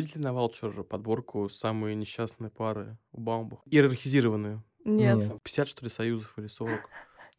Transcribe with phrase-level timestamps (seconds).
[0.00, 3.60] видели на Валчер подборку «Самые несчастные пары у Баумбах»?
[3.66, 4.62] Иерархизированные.
[4.84, 5.18] Нет.
[5.18, 5.42] Нет.
[5.42, 6.80] 50, что ли, союзов или 40.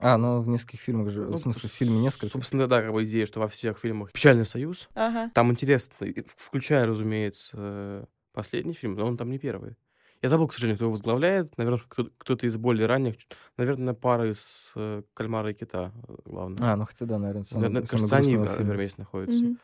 [0.04, 2.28] А, ну в нескольких фильмах же, Ну, в смысле, в фильме несколько.
[2.32, 4.90] Собственно, да, как бы идея, что во всех фильмах печальный союз.
[4.96, 5.30] Ага.
[5.36, 9.76] Там интересно, в- включая, разумеется, последний фильм, но он там не первый.
[10.22, 11.58] Я забыл, к сожалению, кто его возглавляет.
[11.58, 13.16] Наверное, кто- кто-то из более ранних.
[13.58, 16.58] Наверное, пара из э, «Кальмара и кита» э, главное.
[16.72, 19.44] А, ну хотя да, наверное, самый, Наверное, самый кажется, они в месте находятся.
[19.44, 19.58] Мгм.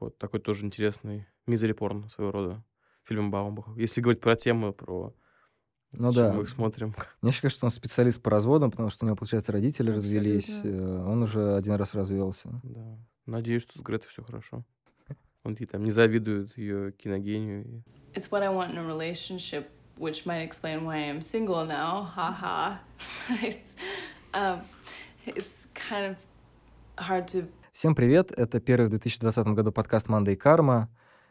[0.00, 2.64] Вот такой тоже интересный мизери порно своего рода
[3.04, 3.72] фильм Баумбаха.
[3.76, 5.14] Если говорить про тему, про
[5.92, 6.32] Ну да.
[6.32, 6.94] мы их смотрим.
[7.22, 10.60] Мне еще кажется, что он специалист по разводам, потому что у него, получается, родители развелись.
[10.62, 12.60] э, Он уже один раз развелся.
[12.62, 12.98] Да.
[13.26, 14.64] Надеюсь, что с Гретой все хорошо.
[15.44, 17.82] Он ей там не завидует ее киногению.
[18.14, 19.66] It's what I want in a relationship,
[19.96, 22.02] which might explain why I'm single now.
[22.02, 22.78] Haha.
[23.42, 23.76] it's,
[24.34, 24.60] um,
[25.26, 26.16] it's kind of
[27.06, 27.46] hard to
[27.78, 28.32] Всем привет!
[28.32, 30.88] Это первый в 2020 году подкаст «Манда и карма».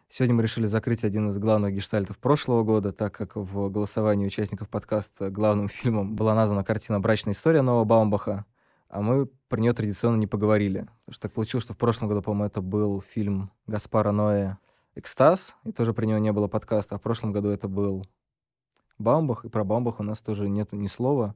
[0.07, 4.69] Сегодня мы решили закрыть один из главных гештальтов прошлого года, так как в голосовании участников
[4.69, 8.45] подкаста главным фильмом была названа картина «Брачная история» Нового Баумбаха,
[8.87, 10.87] а мы про нее традиционно не поговорили.
[11.03, 14.55] Потому что так получилось, что в прошлом году, по-моему, это был фильм Гаспара Ноэ
[14.95, 18.05] «Экстаз», и тоже про него не было подкаста, а в прошлом году это был
[18.97, 21.35] Баумбах, и про Баумбаха у нас тоже нет ни слова.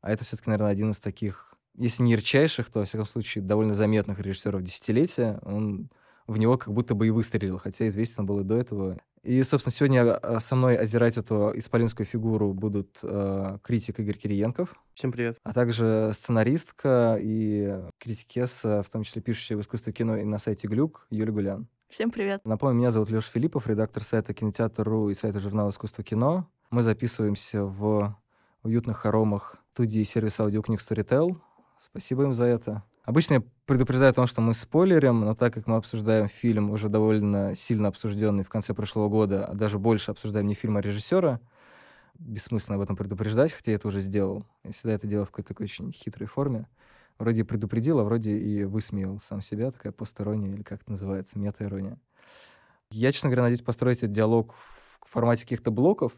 [0.00, 3.74] А это все-таки, наверное, один из таких, если не ярчайших, то, во всяком случае, довольно
[3.74, 5.38] заметных режиссеров десятилетия.
[5.42, 5.88] Он
[6.26, 8.98] в него как будто бы и выстрелил, хотя известен он был и до этого.
[9.22, 14.74] И, собственно, сегодня а, со мной озирать эту исполинскую фигуру будут э, критик Игорь Кириенков,
[14.94, 15.38] Всем привет.
[15.42, 20.68] а также сценаристка и критикесса, в том числе пишущая в искусстве кино и на сайте
[20.68, 21.68] Глюк, Юлия Гулян.
[21.88, 22.40] Всем привет.
[22.44, 26.48] Напомню, меня зовут Леша Филиппов, редактор сайта Кинотеатр.ру и сайта журнала «Искусство кино».
[26.70, 28.16] Мы записываемся в
[28.62, 31.36] уютных хоромах студии сервиса аудиокниг Storytel.
[31.80, 32.82] Спасибо им за это.
[33.04, 36.88] Обычно я предупреждаю о том, что мы спойлерим, но так как мы обсуждаем фильм, уже
[36.88, 41.40] довольно сильно обсужденный в конце прошлого года, а даже больше обсуждаем не фильм, а режиссера,
[42.18, 44.44] бессмысленно об этом предупреждать, хотя я это уже сделал.
[44.64, 46.66] Я всегда это делаю в какой-то такой очень хитрой форме.
[47.18, 51.98] Вроде предупредил, а вроде и высмеял сам себя, такая постерония, или как это называется, мета-ирония.
[52.90, 56.12] Я, честно говоря, надеюсь построить этот диалог в формате каких-то блоков.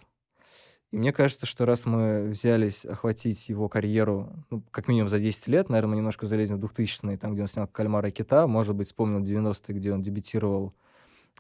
[0.91, 5.49] И мне кажется, что раз мы взялись охватить его карьеру, ну, как минимум за 10
[5.49, 8.75] лет, наверное, мы немножко залезем в 2000-е, там, где он снял «Кальмара и кита», может
[8.75, 10.75] быть, вспомнил 90-е, где он дебютировал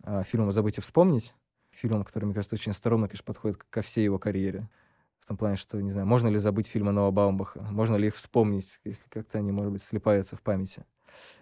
[0.02, 1.34] а, фильмом «Забыть и вспомнить»,
[1.70, 4.68] фильмом, который, мне кажется, очень остроумно, конечно, подходит ко всей его карьере.
[5.20, 8.16] В том плане, что, не знаю, можно ли забыть фильмы Ноа Баумбаха, можно ли их
[8.16, 10.84] вспомнить, если как-то они, может быть, слепаются в памяти.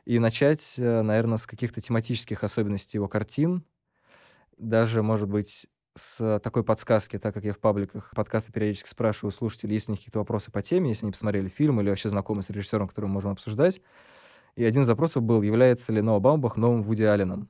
[0.05, 3.65] И начать, э, наверное, с каких-то тематических особенностей его картин,
[4.59, 5.67] даже, может быть,
[5.97, 10.01] с такой подсказки, так как я в пабликах подкаста периодически спрашиваю слушателей, есть у них
[10.01, 13.15] какие-то вопросы по теме, если они посмотрели фильм или вообще знакомы с режиссером, которого мы
[13.15, 13.81] можем обсуждать.
[14.55, 17.49] И один из вопросов был, является ли Ноа Баумбах новым Вуди Алленом.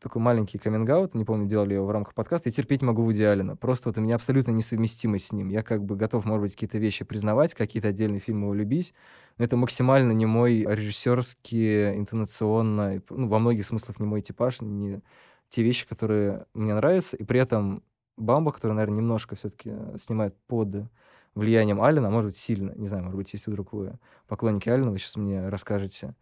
[0.00, 2.50] Такой маленький каминг не помню, делали его в рамках подкаста.
[2.50, 3.56] Я терпеть могу Вуди Аллена.
[3.56, 5.48] Просто вот у меня абсолютно несовместимость с ним.
[5.48, 8.92] Я как бы готов, может быть, какие-то вещи признавать, какие-то отдельные фильмы его любить,
[9.38, 14.60] но это максимально не мой режиссерский, интонационно, и, ну, во многих смыслах не мой типаж,
[14.60, 15.00] не
[15.48, 17.16] те вещи, которые мне нравятся.
[17.16, 17.82] И при этом
[18.16, 20.88] Бамба, который, наверное, немножко все-таки снимает под
[21.34, 22.72] влиянием Алина, может быть, сильно.
[22.72, 26.14] Не знаю, может быть, если вдруг вы поклонники Алина, вы сейчас мне расскажете,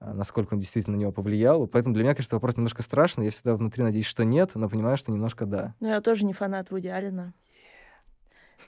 [0.00, 1.66] а, насколько он действительно на него повлиял.
[1.66, 3.26] Поэтому для меня, конечно, вопрос немножко страшный.
[3.26, 5.74] Я всегда внутри надеюсь, что нет, но понимаю, что немножко да.
[5.80, 7.34] Но я тоже не фанат Вуди Аллена.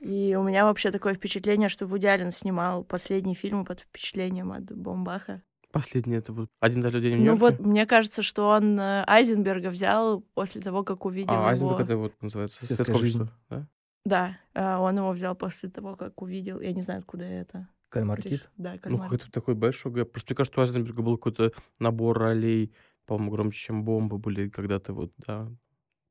[0.01, 4.65] И у меня вообще такое впечатление, что Вуди Аллен снимал последние фильмы под впечатлением от
[4.65, 5.43] Бомбаха.
[5.77, 7.57] Последний это вот «Один даже день в Ну Нью-Йорке».
[7.59, 11.45] вот, мне кажется, что он э, Айзенберга взял после того, как увидел А, его...
[11.47, 13.21] Айзенберг это вот называется «Светская «Светское жизнь».
[13.23, 13.67] общество», да?
[14.05, 16.61] Да, э, он его взял после того, как увидел...
[16.61, 17.69] Я не знаю, откуда это.
[17.89, 18.51] Кальмар Реш- Кит.
[18.57, 19.03] Да, Ну, кальмар.
[19.03, 20.13] какой-то такой большой гэп.
[20.13, 22.73] Просто мне кажется, что у Айзенберга был какой-то набор ролей,
[23.07, 25.49] по-моему, громче, чем бомбы были когда-то вот, да,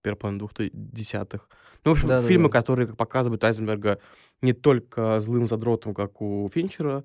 [0.01, 1.49] первая половина двухтысячных.
[1.83, 2.27] Ну, в общем, Да-да-да.
[2.27, 3.99] фильмы, которые как показывают Айзенберга
[4.41, 7.03] не только злым задротом, как у Финчера,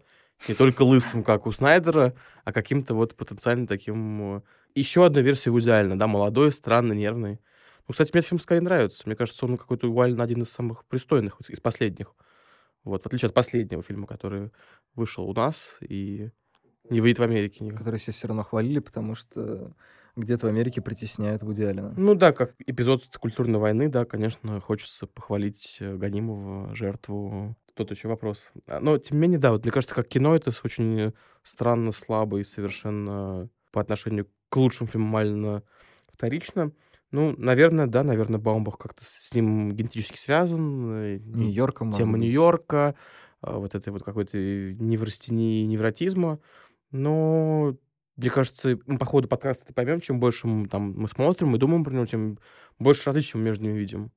[0.49, 2.15] не только лысым, как у Снайдера,
[2.45, 4.37] а каким-то вот потенциально таким...
[4.37, 4.43] э,
[4.75, 7.41] Еще одна версия Вуди да, молодой, странный, нервный.
[7.87, 9.03] Ну, кстати, мне этот фильм скорее нравится.
[9.07, 12.15] Мне кажется, он какой-то у Аллена один из самых пристойных, из последних.
[12.85, 14.51] Вот, в отличие от последнего фильма, который
[14.95, 16.31] вышел у нас и
[16.89, 17.79] не выйдет в Америке никак.
[17.79, 19.73] Которые все все равно хвалили, потому что
[20.17, 21.95] где-то в Америке притесняют Вуди Аллена.
[21.97, 27.57] Ну да, как эпизод культурной войны, да, конечно, хочется похвалить э, гонимого, жертву.
[27.81, 28.53] Тут еще вопрос.
[28.67, 32.39] А, Но, тем не менее, да, вот мне кажется, как кино это очень странно, слабо
[32.39, 35.63] и совершенно по отношению к лучшим фильмам Алина
[36.13, 36.73] вторично.
[37.11, 40.93] Ну, наверное, да, наверное, Баумбах как-то с ним генетически связан.
[40.93, 42.19] э, Нью-Йорка, может тема.
[42.19, 42.97] Нью-Йорка,
[43.41, 46.39] а, вот этой вот какой-то неврастении, невротизма.
[46.91, 47.77] Но
[48.19, 51.59] мне кажется, мы по ходу подкаста это поймем, чем больше мы, там, мы смотрим и
[51.59, 52.39] думаем про него, тем
[52.79, 54.11] больше различий мы между ними видим.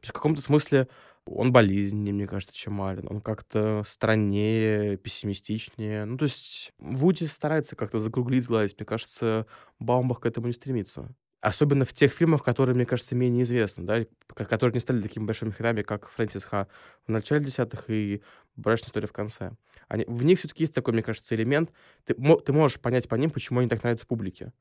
[0.00, 0.88] То есть в каком-то смысле
[1.34, 3.06] он болезненнее, мне кажется, чем Ален.
[3.08, 6.04] Он как-то страннее, пессимистичнее.
[6.04, 8.76] Ну, то есть Вуди старается как-то закруглить, сгладить.
[8.78, 9.46] Мне кажется,
[9.78, 11.14] Баумбах к этому не стремится.
[11.40, 14.04] Особенно в тех фильмах, которые, мне кажется, менее известны, да,
[14.44, 16.68] которые не стали такими большими хитами, как Фрэнсис Ха
[17.06, 18.22] в начале десятых и
[18.56, 19.52] «Брачная история» в конце.
[19.88, 21.72] Они, в них все-таки есть такой, мне кажется, элемент.
[22.04, 24.52] Ты, ты можешь понять по ним, почему они так нравятся публике.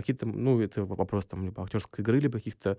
[0.00, 2.78] Какие-то, ну, это вопрос там либо актерской игры, либо каких-то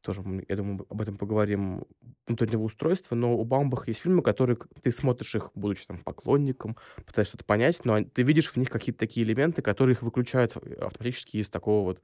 [0.00, 1.84] тоже, я думаю, об этом поговорим,
[2.26, 7.32] внутреннего устройства, но у Баумбаха есть фильмы, которые ты смотришь их, будучи там поклонником, пытаешься
[7.32, 11.50] что-то понять, но ты видишь в них какие-то такие элементы, которые их выключают автоматически из
[11.50, 12.00] такого вот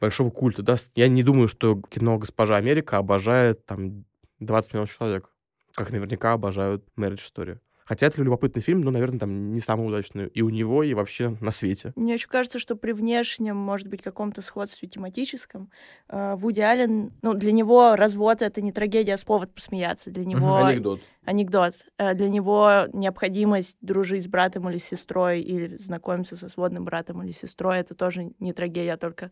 [0.00, 0.76] большого культа, да.
[0.94, 4.04] Я не думаю, что кино «Госпожа Америка» обожает там
[4.40, 5.30] 20 миллионов человек,
[5.74, 7.58] как наверняка обожают Marriage Story.
[7.86, 11.36] Хотя это любопытный фильм, но, наверное, там не самый удачный и у него, и вообще
[11.40, 11.92] на свете.
[11.94, 15.70] Мне очень кажется, что при внешнем, может быть, каком-то сходстве тематическом,
[16.08, 20.10] э, Вуди Аллен, ну, для него развод— это не трагедия, а повод посмеяться.
[20.10, 20.64] Для него...
[20.64, 21.00] Анекдот.
[21.24, 21.74] Анекдот.
[21.96, 27.30] Э, для него необходимость дружить с братом или сестрой или знакомиться со сводным братом или
[27.30, 29.30] сестрой— это тоже не трагедия, а только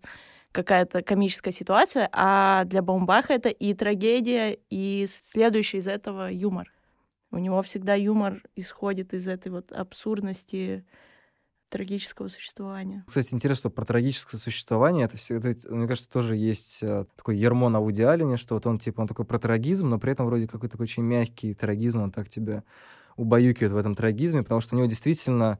[0.53, 6.74] какая-то комическая ситуация, а для Баумбаха это и трагедия, и следующий из этого юмор.
[7.35, 10.85] У него всегда юмор исходит из этой вот абсурдности
[11.69, 13.05] трагического существования.
[13.09, 17.81] Кстати, интересно, про трагическое существование, это всегда, мне кажется, тоже есть э, такой ермо на
[17.81, 20.75] Вуди Аллене, что вот он, типа, он такой про трагизм, но при этом вроде какой-то
[20.75, 22.63] такой очень мягкий трагизм, он так тебя
[23.17, 25.59] убаюкивает в этом трагизме, потому что у него действительно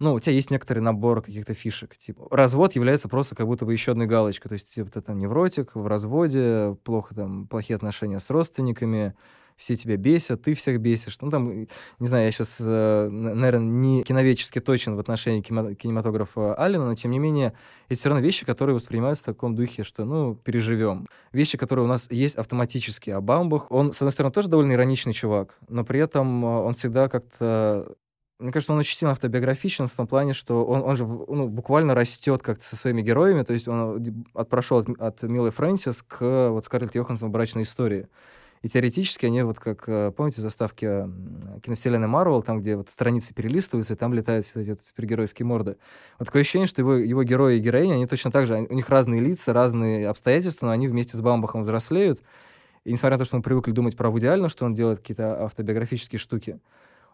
[0.00, 1.96] ну, у тебя есть некоторый набор каких-то фишек.
[1.96, 4.48] Типа, развод является просто как будто бы еще одной галочкой.
[4.48, 9.14] То есть, типа, ты там невротик, в разводе, плохо там, плохие отношения с родственниками,
[9.56, 11.18] все тебя бесят, ты всех бесишь.
[11.20, 11.66] Ну, там,
[11.98, 17.10] не знаю, я сейчас, э, наверное, не киновечески точен в отношении кинематографа Алина, но, тем
[17.10, 17.52] не менее,
[17.88, 21.06] это все равно вещи, которые воспринимаются в таком духе, что, ну, переживем.
[21.32, 23.10] Вещи, которые у нас есть автоматически.
[23.10, 26.74] А Бамбах, он, с одной стороны, тоже довольно ироничный чувак, но при этом э, он
[26.74, 27.94] всегда как-то
[28.42, 31.94] мне кажется, он очень сильно автобиографичен в том плане, что он, он же ну, буквально
[31.94, 33.44] растет как-то со своими героями.
[33.44, 38.08] То есть он от, прошел от, от Милы Фрэнсис к вот Скарлетт Йоханссон «Брачной истории».
[38.62, 40.86] И теоретически они вот как, э, помните, заставки
[41.62, 45.76] киновселенной Марвел, там, где вот страницы перелистываются, и там летают все эти вот супергеройские морды.
[46.18, 48.88] Вот такое ощущение, что его, его герои и героини, они точно так же, у них
[48.88, 52.22] разные лица, разные обстоятельства, но они вместе с Бамбахом взрослеют.
[52.84, 56.18] И несмотря на то, что мы привыкли думать про Вуди что он делает какие-то автобиографические
[56.18, 56.60] штуки,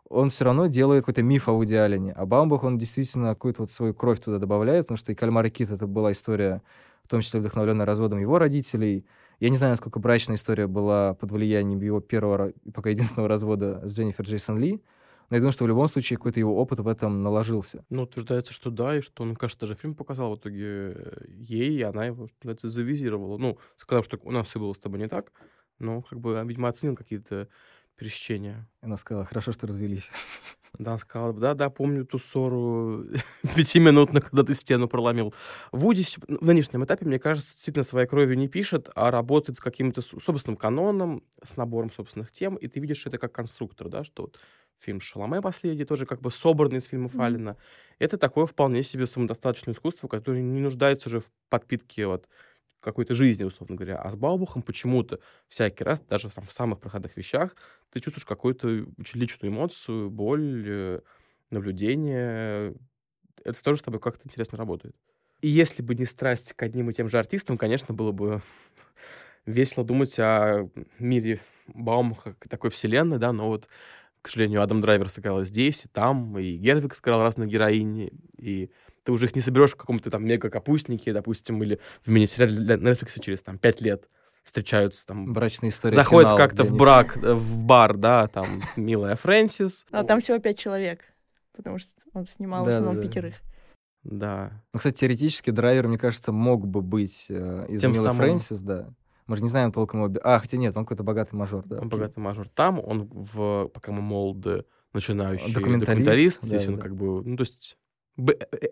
[0.09, 2.13] он все равно делает какой-то миф о Вуди Аллене.
[2.13, 5.51] А Баумбах, он действительно какую-то вот свою кровь туда добавляет, потому что и «Кальмар и
[5.51, 6.63] Кит»— это была история,
[7.05, 9.05] в том числе вдохновленная разводом его родителей.
[9.41, 13.95] Я не знаю, насколько брачная история была под влиянием его первого, пока единственного развода с
[13.95, 14.83] Дженнифер Джейсон Ли,
[15.31, 17.85] но я думаю, что в любом случае какой-то его опыт в этом наложился.
[17.91, 21.83] Ну, утверждается, что да, и что он, кажется, даже фильм показал в итоге ей, и
[21.83, 23.37] она его, что это завизировала.
[23.37, 25.33] Ну, сказав, что у нас все было с тобой не так,
[25.79, 27.49] но, как бы, видимо, оценил какие-то
[27.97, 28.69] пересечения.
[28.81, 30.11] Она сказала, хорошо, что развелись.
[30.79, 33.05] Да, она сказала, да-да, помню ту ссору
[33.57, 35.35] пятиминутную, когда ты стену проломил.
[35.73, 40.03] Вуди в нынешнем этапе, мне кажется, действительно своей кровью не пишет, а работает с каким-то
[40.03, 44.39] собственным каноном, с набором собственных тем, и ты видишь это как конструктор, да, что вот
[44.79, 47.25] фильм «Шаломе» последний, тоже как бы собранный из фильмов mm-hmm.
[47.25, 47.57] Алина.
[47.99, 52.29] Это такое вполне себе самодостаточное искусство, которое не нуждается уже в подпитке вот
[52.81, 53.97] какой-то жизни, условно говоря.
[53.97, 57.57] А с Баубухом почему-то всякий раз, даже в самых проходных вещах,
[57.91, 61.01] ты чувствуешь какую-то очень личную эмоцию, боль, э,
[61.51, 62.75] наблюдение.
[63.45, 64.95] Это тоже с тобой как-то интересно работает.
[65.41, 68.43] И если бы не страсть к одним и тем же артистам, конечно, было бы
[69.47, 73.69] весело думать о мире Баумаха, такой вселенной, да, но вот,
[74.23, 78.71] к сожалению, Адам Драйвер сыграл здесь, и там, и Гервик сыграл разных героинь, и
[79.09, 83.19] ты уже их не соберешь в каком-то там мега-капустнике, допустим, или в мини-сериале для Netflix
[83.23, 84.07] через там пять лет
[84.45, 85.33] встречаются там...
[85.33, 85.95] Брачная история.
[85.95, 87.17] Заходят как-то в брак.
[87.17, 88.45] Э, в бар, да, там
[88.77, 89.87] милая Фрэнсис.
[89.93, 91.01] А там всего пять человек,
[91.57, 93.37] потому что он снимал в основном пятерых.
[94.03, 94.63] Да.
[94.75, 98.19] Ну, кстати, теоретически драйвер, мне кажется, мог бы быть э, из Тем Милы самым...
[98.19, 98.91] Фрэнсис, да.
[99.27, 100.21] Мы же не знаем толком его...
[100.23, 101.81] А, хотя нет, он какой-то богатый мажор, да.
[101.81, 102.47] Он богатый мажор.
[102.51, 106.83] Там он в, пока мы молоды, начинающий документалист, документалист здесь да, он да.
[106.83, 107.79] как бы, ну, то есть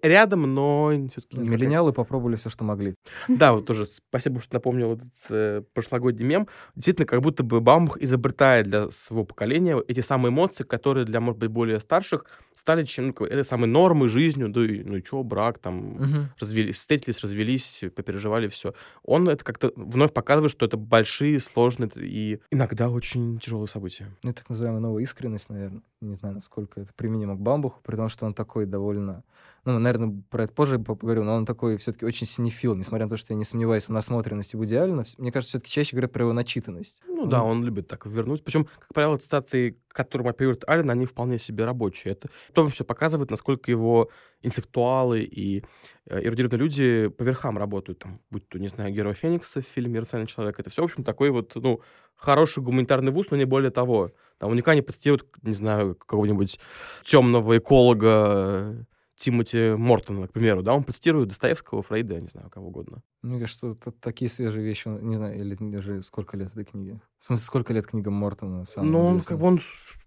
[0.02, 1.38] рядом, но все-таки...
[1.38, 2.94] Миллениалы попробовали все, что могли.
[3.28, 6.48] Да, вот тоже спасибо, что напомнил этот э, прошлогодний мем.
[6.74, 11.38] Действительно, как будто бы Баумах изобретает для своего поколения эти самые эмоции, которые для, может
[11.38, 12.24] быть, более старших
[12.54, 16.28] стали чем ну, этой самой нормой, жизнью, да и, ну и что, брак, там, угу.
[16.40, 18.74] развелись, встретились, развелись, попереживали, все.
[19.02, 24.06] Он это как-то вновь показывает, что это большие, сложные и иногда очень тяжелые события.
[24.22, 25.82] Ну, так называемая новая искренность, наверное.
[26.02, 29.24] Не знаю, насколько это применимо к Бамбуху, при том, что он такой довольно...
[29.64, 33.16] Ну, наверное, про это позже поговорю, но он такой все-таки очень синефил, несмотря на то,
[33.16, 35.04] что я не сомневаюсь в насмотренности Вуди Аллена.
[35.16, 37.00] Мне кажется, все-таки чаще говорят про его начитанность.
[37.08, 38.44] Ну да, он любит так вернуть.
[38.44, 42.12] Причем, как правило, цитаты, которым оперирует Аллен, они вполне себе рабочие.
[42.12, 44.10] Это то все показывает, насколько его
[44.42, 45.64] интеллектуалы и
[46.06, 48.00] э, эрудированные люди по верхам работают.
[48.00, 50.60] Там, будь то, не знаю, Герой Феникса в фильме «Рациональный человек».
[50.60, 51.80] Это все, в общем, такой вот, ну,
[52.14, 54.12] хороший гуманитарный вуз, но не более того.
[54.38, 56.58] Там он никогда не подстегивает, не знаю, какого-нибудь
[57.04, 62.68] темного эколога Тимоти Мортона, к примеру, да, он подстирует Достоевского, Фрейда, я не знаю, кого
[62.68, 63.02] угодно.
[63.22, 67.00] Мне кажется, что такие свежие вещи, не знаю, или уже сколько лет этой книги.
[67.18, 68.64] В смысле, сколько лет книгам Мортона?
[68.76, 69.60] Ну, он как бы, он,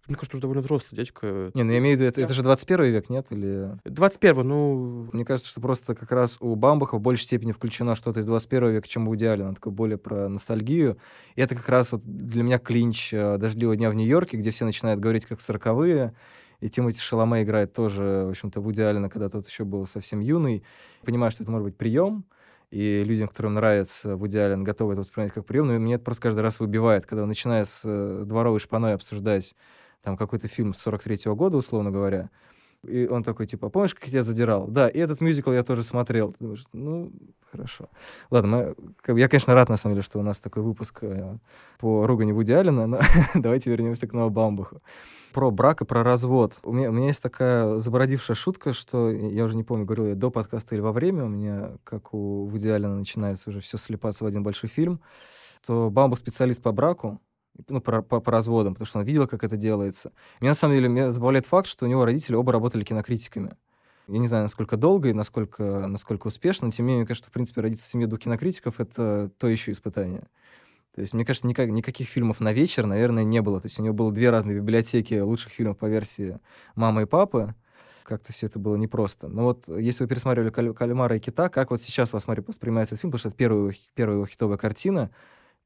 [0.08, 1.52] мне кажется, уже довольно взрослый дядька.
[1.54, 3.28] Не, ну я имею в виду, это, это же 21 век, нет?
[3.32, 3.80] Или...
[3.86, 5.10] 21 ну...
[5.12, 8.72] Мне кажется, что просто как раз у Бамбаха в большей степени включено что-то из 21
[8.72, 9.50] века, чем у Диалина.
[9.50, 10.98] Он такой более про ностальгию.
[11.36, 14.66] И это как раз вот для меня клинч э, «Дождливого дня в Нью-Йорке», где все
[14.66, 16.14] начинают говорить как 40-е,
[16.60, 20.64] и Тимоти Шаломе играет тоже, в общем-то, в идеально, когда тот еще был совсем юный.
[21.04, 22.26] Понимаю, что это может быть прием,
[22.72, 26.24] и людям, которым нравится в идеале, готовы это воспринимать как прием, но меня это просто
[26.24, 29.56] каждый раз выбивает, когда он начинает с э, дворовой шпаной обсуждать
[30.04, 32.30] там какой-то фильм с 43-го года, условно говоря,
[32.84, 34.68] и он такой, типа, «А помнишь, как я тебя задирал?
[34.68, 36.32] Да, и этот мюзикл я тоже смотрел.
[36.32, 37.12] Ты думаешь, ну,
[37.52, 37.90] хорошо.
[38.30, 41.38] Ладно, мы, как я, конечно, рад, на самом деле, что у нас такой выпуск э,
[41.78, 43.00] по ругани Вуди Аллена, но
[43.36, 44.82] давайте вернемся к Ноа Баумбаху.
[45.34, 46.58] Про брак и про развод.
[46.64, 50.16] У меня, у меня есть такая забородившая шутка, что, я уже не помню, говорил я
[50.16, 54.24] до подкаста или во время, у меня, как у Вуди Аллена, начинается уже все слепаться
[54.24, 55.02] в один большой фильм,
[55.66, 57.22] то Баумбах специалист по браку,
[57.68, 60.14] ну, по, по, по разводам, потому что он видел, как это делается.
[60.42, 63.56] Меня, на самом деле, меня забавляет факт, что у него родители оба работали кинокритиками.
[64.08, 67.30] Я не знаю, насколько долго и насколько, насколько успешно, но тем не менее, мне кажется,
[67.30, 70.28] в принципе, родиться в семье двух кинокритиков— это то еще испытание.
[70.96, 73.62] То есть, мне кажется, никак, никаких фильмов на вечер, наверное, не было.
[73.62, 76.40] То есть у него было две разные библиотеки лучших фильмов по версии
[76.76, 77.56] «Мама и папа».
[78.04, 79.28] Как-то все это было непросто.
[79.28, 83.12] Но вот если вы пересматривали «Кальмара и кита», как вот сейчас вас воспринимается этот фильм,
[83.12, 85.12] потому что это первая, первая его хитовая картина,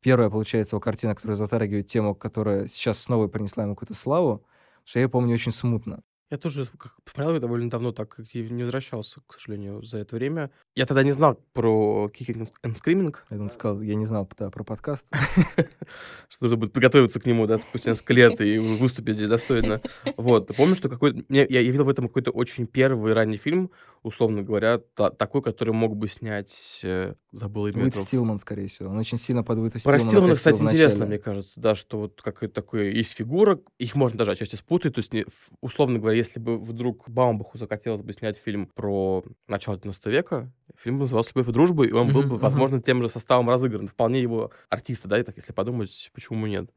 [0.02, 4.46] первая, получается, его картина, которая затрагивает тему, которая сейчас снова принесла ему какую-то славу,
[4.84, 6.02] что я помню очень смутно.
[6.32, 6.66] Я тоже
[7.04, 10.50] посмотрел довольно давно, так как я не возвращался, к сожалению, за это время.
[10.76, 13.16] Я тогда не знал про Kicking and Screaming.
[13.30, 15.08] Я думал, сказал, я не знал да, про подкаст.
[16.30, 19.82] Что нужно будет подготовиться к нему, да, спустя несколько лет и выступить здесь достойно.
[20.18, 20.56] Вот.
[20.56, 21.24] Помню, что какой-то...
[21.30, 26.08] Я видел в этом какой-то очень первый ранний фильм, условно говоря, такой, который мог бы
[26.08, 26.84] снять...
[27.34, 28.92] Забыл имя Уит Стилман, скорее всего.
[28.92, 32.54] Он очень сильно под Уита Про Стилмана, кстати, интересно, мне кажется, да, что вот какой-то
[32.54, 35.12] такой есть фигура, их можно даже отчасти спутать, то есть,
[35.60, 40.98] условно говоря, если бы вдруг Баумбаху захотелось бы снять фильм про начало 19 века, фильм
[40.98, 43.88] бы назывался «Любовь и дружба», и он был бы, возможно, тем же составом разыгран.
[43.88, 46.70] Вполне его артиста, да, и так, если подумать, почему нет.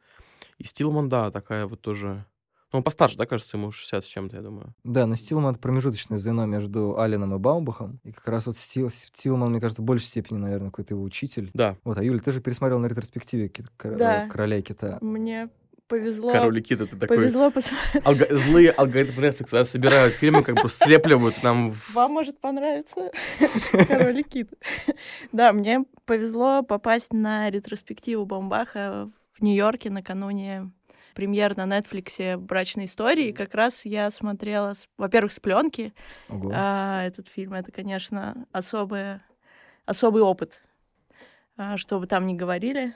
[0.56, 2.24] И Стилман, да, такая вот тоже...
[2.72, 4.74] Ну, он постарше, да, кажется, ему 60 с чем-то, я думаю.
[4.82, 8.00] Да, но Стилман— это промежуточное звено между Алленом и Баумбахом.
[8.02, 11.50] И как раз вот Стил, Стилман, мне кажется, в большей степени, наверное, какой-то его учитель.
[11.54, 11.76] Да.
[11.84, 14.28] Вот, а Юля, ты же пересмотрел на ретроспективе да.
[14.28, 14.98] «Короля кита».
[15.00, 15.48] Мне
[15.88, 16.32] повезло...
[16.32, 17.16] Король Кит, это такой...
[17.18, 17.70] Повезло пос...
[18.04, 18.26] Алго...
[18.36, 21.72] Злые алгоритмы Netflix да, собирают фильмы, как бы слепливают нам...
[21.94, 23.10] Вам может понравиться
[23.88, 24.50] Король Кит.
[25.32, 30.70] Да, мне повезло попасть на ретроспективу Бомбаха в Нью-Йорке накануне
[31.16, 33.32] премьер на Netflix «Брачные истории».
[33.32, 35.94] Как раз я смотрела, во-первых, с пленки
[36.28, 37.54] а, этот фильм.
[37.54, 39.20] Это, конечно, особый,
[39.86, 40.60] особый опыт.
[41.56, 42.94] А, что бы там ни говорили,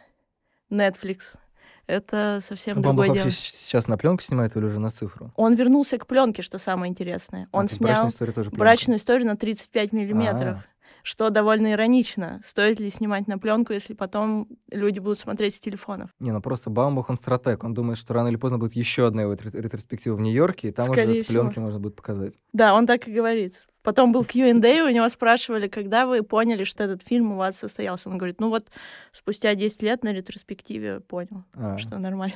[0.70, 1.34] Netflix—
[1.86, 3.30] это совсем а другое дело.
[3.30, 5.32] сейчас на пленку снимает или уже на цифру?
[5.36, 7.48] Он вернулся к пленке, что самое интересное.
[7.52, 10.58] Он а, снял брачную историю, тоже брачную историю на 35 миллиметров.
[10.58, 10.69] А-а-а
[11.02, 12.40] что довольно иронично.
[12.44, 16.10] Стоит ли снимать на пленку, если потом люди будут смотреть с телефонов?
[16.20, 17.64] Не, ну просто Баумбах, он стратег.
[17.64, 20.86] Он думает, что рано или поздно будет еще одна его ретроспектива в Нью-Йорке, и там
[20.86, 21.64] Скорее уже с пленки всего.
[21.64, 22.38] можно будет показать.
[22.52, 23.62] Да, он так и говорит.
[23.82, 28.10] Потом был Q&A, у него спрашивали, когда вы поняли, что этот фильм у вас состоялся.
[28.10, 28.68] Он говорит, ну вот
[29.10, 31.78] спустя 10 лет на ретроспективе понял, а.
[31.78, 32.34] что нормально.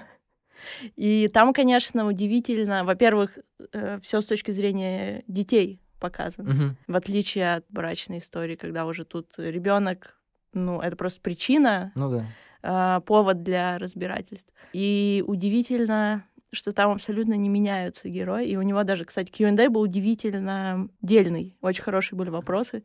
[0.97, 3.38] И там, конечно, удивительно, во-первых,
[3.73, 6.76] э, все с точки зрения детей показано, угу.
[6.87, 10.18] в отличие от брачной истории, когда уже тут ребенок,
[10.52, 12.99] ну, это просто причина, ну, да.
[12.99, 14.52] э, повод для разбирательств.
[14.75, 18.46] И удивительно что там абсолютно не меняются герои.
[18.46, 21.56] И у него даже, кстати, Q&A был удивительно дельный.
[21.61, 22.84] Очень хорошие были вопросы.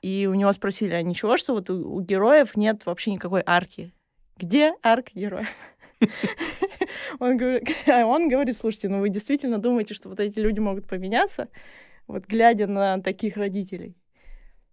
[0.00, 3.92] И у него спросили, а ничего, что вот у, у героев нет вообще никакой арки?
[4.38, 5.46] Где арк героя?
[7.20, 11.48] Он говорит, он говорит, слушайте, ну вы действительно думаете, что вот эти люди могут поменяться,
[12.06, 13.96] вот глядя на таких родителей?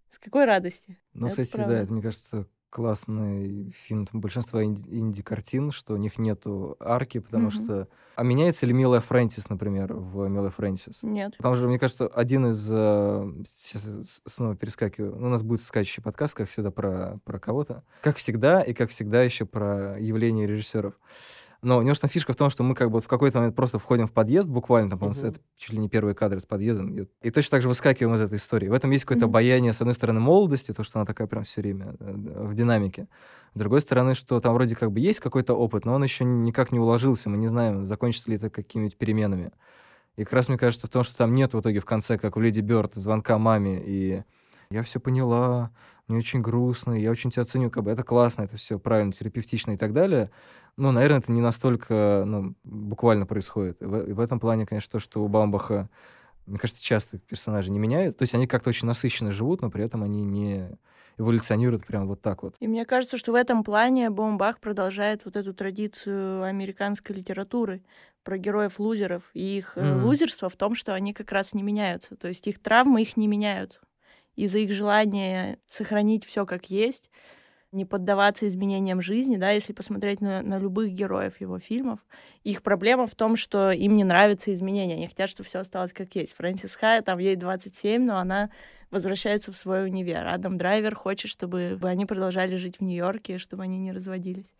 [0.08, 0.98] С какой радости?
[1.14, 6.76] Ну, кстати, да, это, мне кажется, классный там, большинства инди- инди-картин, что у них нету
[6.80, 7.50] арки, потому Мгм.
[7.52, 7.88] что...
[8.16, 11.02] А меняется ли Милая Фрэнсис, например, в Милой Фрэнсис?
[11.02, 11.36] Нет.
[11.36, 12.68] Потому что, мне кажется, один из...
[12.70, 15.16] э, Сейчас снова перескакиваю.
[15.16, 17.82] Ну, У нас будет скачущий подкаст, как всегда, про, про кого-то.
[18.02, 20.94] Как всегда, и как всегда еще про явление режиссеров.
[21.62, 23.38] Но у него же там фишка в том, что мы как бы вот в какой-то
[23.38, 25.28] момент просто входим в подъезд, буквально, там, по-моему, Мгм.
[25.30, 26.96] это чуть ли не первые кадры с подъездом.
[26.96, 28.68] И, и точно так же выскакиваем из этой истории.
[28.68, 29.30] В этом есть какое-то Мгм.
[29.32, 32.12] обаяние, с одной стороны, молодости, то, что она такая прям все время э,
[32.46, 33.08] в динамике.
[33.54, 36.72] С другой стороны, что там вроде как бы есть какой-то опыт, но он еще никак
[36.72, 37.28] не уложился.
[37.28, 39.52] Мы не знаем, закончится ли это какими-нибудь переменами.
[40.16, 42.36] И как раз мне кажется в том, что там нет в итоге в конце, как
[42.36, 44.22] у Леди Бёрд, звонка маме, и
[44.70, 45.70] я все поняла,
[46.08, 49.72] мне очень грустно, я очень тебя ценю, как бы это классно, это все правильно, терапевтично
[49.72, 50.30] и так далее.
[50.76, 53.80] Но, наверное, это не настолько ну, буквально происходит.
[53.82, 55.88] И в, и в этом плане, конечно, то, что у Бамбаха,
[56.46, 58.18] мне кажется, часто персонажи не меняют.
[58.18, 60.78] То есть они как-то очень насыщенно живут, но при этом они не
[61.18, 62.56] эволюционируют прям вот так вот.
[62.60, 67.82] И мне кажется, что в этом плане Бомбах продолжает вот эту традицию американской литературы
[68.22, 69.30] про героев-лузеров.
[69.34, 70.04] И их Мгм.
[70.04, 72.16] лузерство в том, что они как раз не меняются.
[72.16, 73.80] То есть их травмы их не меняют.
[74.36, 77.10] Из-за их желания сохранить все как есть,
[77.72, 82.00] не поддаваться изменениям жизни, да, если посмотреть на, на любых героев его фильмов,
[82.42, 86.14] их проблема в том, что им не нравятся изменения, они хотят, чтобы все осталось как
[86.16, 86.34] есть.
[86.34, 88.50] Фрэнсис Хай, там ей 27, но она
[88.90, 90.26] возвращается в свой универ.
[90.26, 94.52] Адам Драйвер хочет, чтобы они продолжали жить в Нью-Йорке, чтобы они не разводились.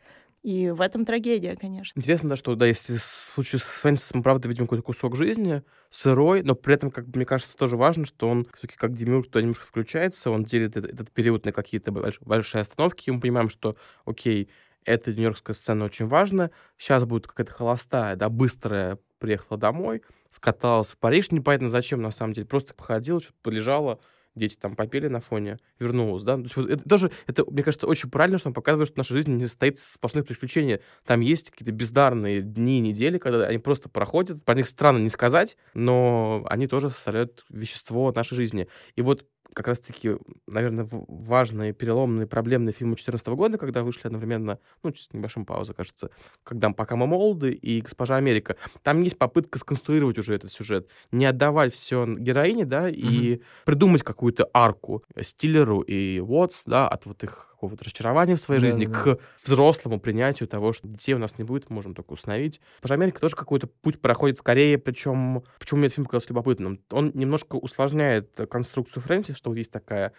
[0.43, 1.99] И в этом трагедия, конечно.
[1.99, 6.43] Интересно, да, что, да, если в случае с Фрэнсисом, правда, видим какой-то кусок жизни, сырой,
[6.43, 9.67] но при этом, как мне кажется, тоже важно, что он, все-таки, как Демюр, туда немножко
[9.67, 13.77] включается, он делит этот, этот период на какие-то больш- большие остановки, и мы понимаем, что,
[14.07, 14.49] окей,
[14.87, 20.97] эта нью-йоркская сцена очень важна, сейчас будет какая-то холостая, да, быстрая, приехала домой, скаталась в
[20.97, 24.01] Париж, непонятно зачем, на самом деле, просто походила, что-то полежала,
[24.35, 26.37] дети там попели на фоне, вернулась, да.
[26.37, 29.15] То есть вот это тоже, это, мне кажется, очень правильно, что он показывает, что наша
[29.15, 30.81] жизнь не состоит из сплошных приключений.
[31.05, 34.45] Там есть какие-то бездарные дни, недели, когда они просто проходят.
[34.45, 38.69] Про них странно не сказать, но они тоже составляют вещество нашей жизни.
[38.97, 40.17] И вот как раз-таки,
[40.47, 46.11] наверное, важные, переломные, проблемные фильмы 2014 года, когда вышли одновременно, ну, с небольшим паузой, кажется,
[46.43, 48.57] когда «Пока мы молоды» и «Госпожа Америка».
[48.83, 54.49] Там есть попытка сконструировать уже этот сюжет, не отдавать все героине, да, и придумать какую-то
[54.53, 59.17] арку Стиллеру и Уотс, да, от вот их какого-то разочарования в своей жизни Да-да-да.
[59.17, 62.61] к взрослому принятию того, что детей у нас не будет, можем только установить.
[62.77, 66.81] «Госпожа Америка» тоже какой-то путь проходит скорее, причем, почему мне этот фильм показался любопытным?
[66.91, 70.13] Он немножко усложняет конструкцию Фрэнсис, что вот есть такая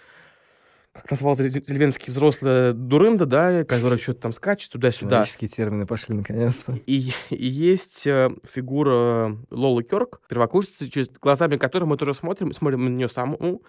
[0.93, 5.19] как назвал Зеленский, взрослая дурында, да, которая что-то там скачет туда-сюда.
[5.19, 6.77] Логические термины пошли наконец-то.
[6.85, 12.83] И, и есть э, фигура Лолы Кёрк, первокурсницы, через глазами которой мы тоже смотрим, смотрим
[12.83, 13.63] на нее саму,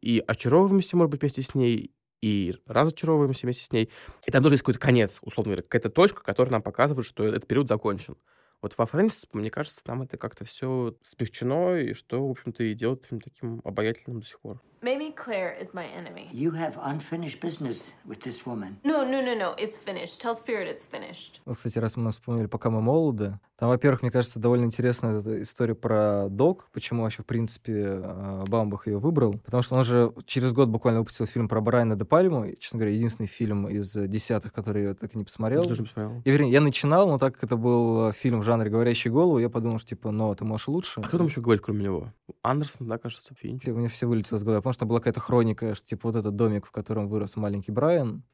[0.00, 3.90] и очаровываемся, может быть, вместе с ней, и разочаровываемся вместе с ней.
[4.26, 7.46] И там тоже есть какой-то конец, условно говоря, какая-то точка, которая нам показывает, что этот
[7.46, 8.16] период закончен.
[8.60, 12.74] Вот во Фрэнсис, мне кажется, там это как-то все смягчено, и что, в общем-то, и
[12.74, 14.60] делает фильм таким обаятельным до сих пор.
[14.80, 16.28] Maybe Claire is my enemy.
[16.32, 18.78] You have unfinished business with this woman.
[18.84, 19.54] No, no, no, no.
[19.58, 20.20] It's finished.
[20.20, 21.40] Tell Spirit it's finished.
[21.46, 25.42] Вот, кстати, раз мы вспомнили, пока мы молоды, там, во-первых, мне кажется, довольно интересная эта
[25.42, 29.32] история про Док, почему вообще, в принципе, э, Бамбах ее выбрал.
[29.44, 32.78] Потому что он же через год буквально выпустил фильм про Брайана де Пальму, и, честно
[32.78, 35.64] говоря, единственный фильм из десятых, который я так и не посмотрел.
[35.64, 36.22] Даже не посмотрел.
[36.24, 39.48] И, вернее, я начинал, но так как это был фильм в жанре «Говорящий голову», я
[39.48, 41.00] подумал, что, типа, ну, ты можешь лучше.
[41.00, 42.12] А кто там еще говорит, кроме него?
[42.42, 43.66] Андерсон, да, кажется, Финч.
[43.66, 46.34] У меня все вылетело с головы, потому что была какая-то хроника, что, типа, вот этот
[46.34, 48.24] домик, в котором вырос маленький Брайан,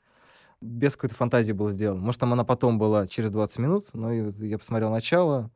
[0.60, 2.00] без какой-то фантазии был сделан.
[2.00, 5.50] Может, там она потом была через 20 минут, но и я посмотрел начало,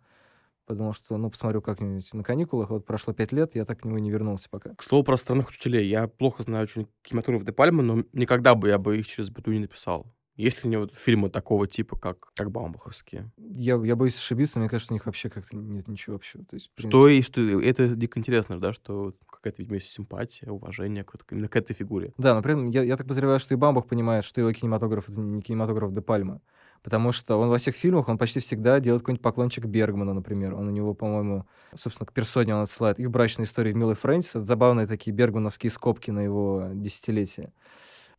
[0.67, 2.71] подумал, что, ну, посмотрю как-нибудь на каникулах.
[2.71, 4.75] Вот прошло 5 лет, я так к нему и не вернулся пока.
[4.75, 5.89] К слову про странных учителей.
[5.89, 9.53] Я плохо знаю очень кинематограф Де Пальмы, но никогда бы я бы их через быту
[9.53, 10.07] не написал.
[10.39, 13.31] Есть ли у него фильмы такого типа, как, как Баумбаховские?
[13.37, 16.45] Я, я боюсь ошибиться, мне кажется, у них вообще как-то нет ничего общего.
[16.45, 17.61] То есть, в Что принципе- и что...
[17.61, 22.15] Это дико интересно, да, что какая-то, видимо, есть симпатия, уважение к, именно к этой фигуре.
[22.19, 25.09] Да, но при этом я, я так подозреваю, что и Бамбах понимает, что его кинематограф—
[25.11, 26.41] это не кинематограф Де Пальма.
[26.85, 30.55] Потому что он во всех фильмах, он почти всегда делает какой-нибудь поклончик Бергмана, например.
[30.55, 33.01] Он у него, по-моему, собственно, к персоне он отсылает.
[33.01, 37.53] И в «Брачной истории» в «Милой Фрэнсис» забавные такие бергмановские скобки на его десятилетие.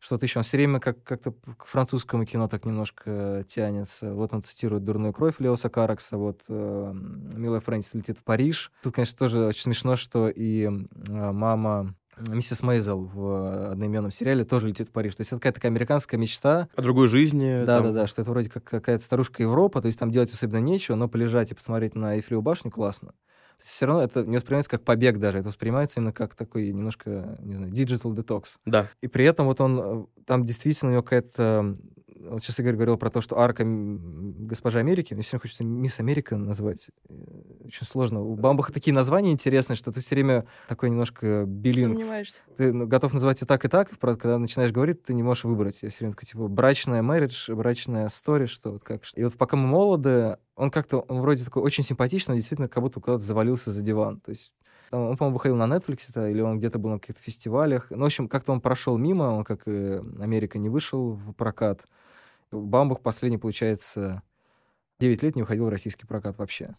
[0.00, 0.38] Что-то еще.
[0.38, 4.14] Он все время как- как-то к французскому кино так немножко тянется.
[4.14, 6.92] Вот он цитирует «Дурную кровь» Леоса Каракса, вот э,
[7.34, 8.72] «Милая Фрэнсис летит в Париж».
[8.82, 10.70] Тут, конечно, тоже очень смешно, что и э,
[11.10, 11.94] мама
[12.28, 15.14] миссис Мейзел в одноименном сериале тоже летит в Париж.
[15.16, 16.68] То есть это какая-то такая американская мечта.
[16.76, 17.64] О другой жизни.
[17.64, 20.30] Да, там, да, да, что это вроде как какая-то старушка Европа, то есть там делать
[20.32, 23.14] особенно нечего, но полежать и посмотреть на Эйфелеву башню классно.
[23.60, 27.56] Все равно это не воспринимается как побег даже, это воспринимается именно как такой немножко, не
[27.56, 28.56] знаю, digital detox.
[28.64, 28.88] Да.
[29.00, 31.76] И при этом вот он, э, там действительно у него какая-то
[32.30, 35.98] вот сейчас Игорь говорил про то, что арка Госпожа Америки, мне все время хочется Мисс
[36.00, 36.88] Америка назвать.
[37.08, 37.14] Э,
[37.64, 38.22] очень сложно.
[38.22, 41.98] У Бамбаха такие названия интересные, что ты все время такой немножко билинг.
[41.98, 42.40] Сомневаешься.
[42.56, 45.82] Ты ну, готов называть и так, и так, когда начинаешь говорить, ты не можешь выбрать.
[45.82, 49.02] Я все время такой, типа, брачная marriage, брачная story, что вот как.
[49.16, 52.82] И вот пока мы молоды, он как-то, он вроде такой очень симпатичный, но действительно как
[52.82, 54.20] будто куда-то завалился за диван.
[54.20, 54.52] То есть
[54.90, 57.86] там, он, по-моему, выходил на Netflix, это, или он где-то был на каких-то фестивалях.
[57.90, 61.84] Ну, в общем, как-то он прошел мимо, он, как и Америка, не вышел в прокат.
[62.52, 64.22] Бамбух последний, получается,
[64.98, 66.76] 9 лет не выходил в российский прокат вообще.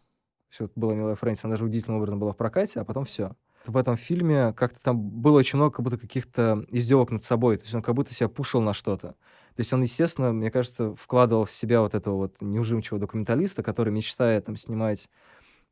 [0.50, 3.36] Все, была «Милая Фрэнсис», она даже удивительным образом была в прокате, а потом все.
[3.66, 7.58] В этом фильме как-то там было очень много как будто каких-то издевок над собой.
[7.58, 9.10] То есть он как будто себя пушил на что-то.
[9.10, 13.94] То есть он, естественно, мне кажется, вкладывал в себя вот этого вот неужимчивого документалиста, который
[13.94, 15.10] мечтает там снимать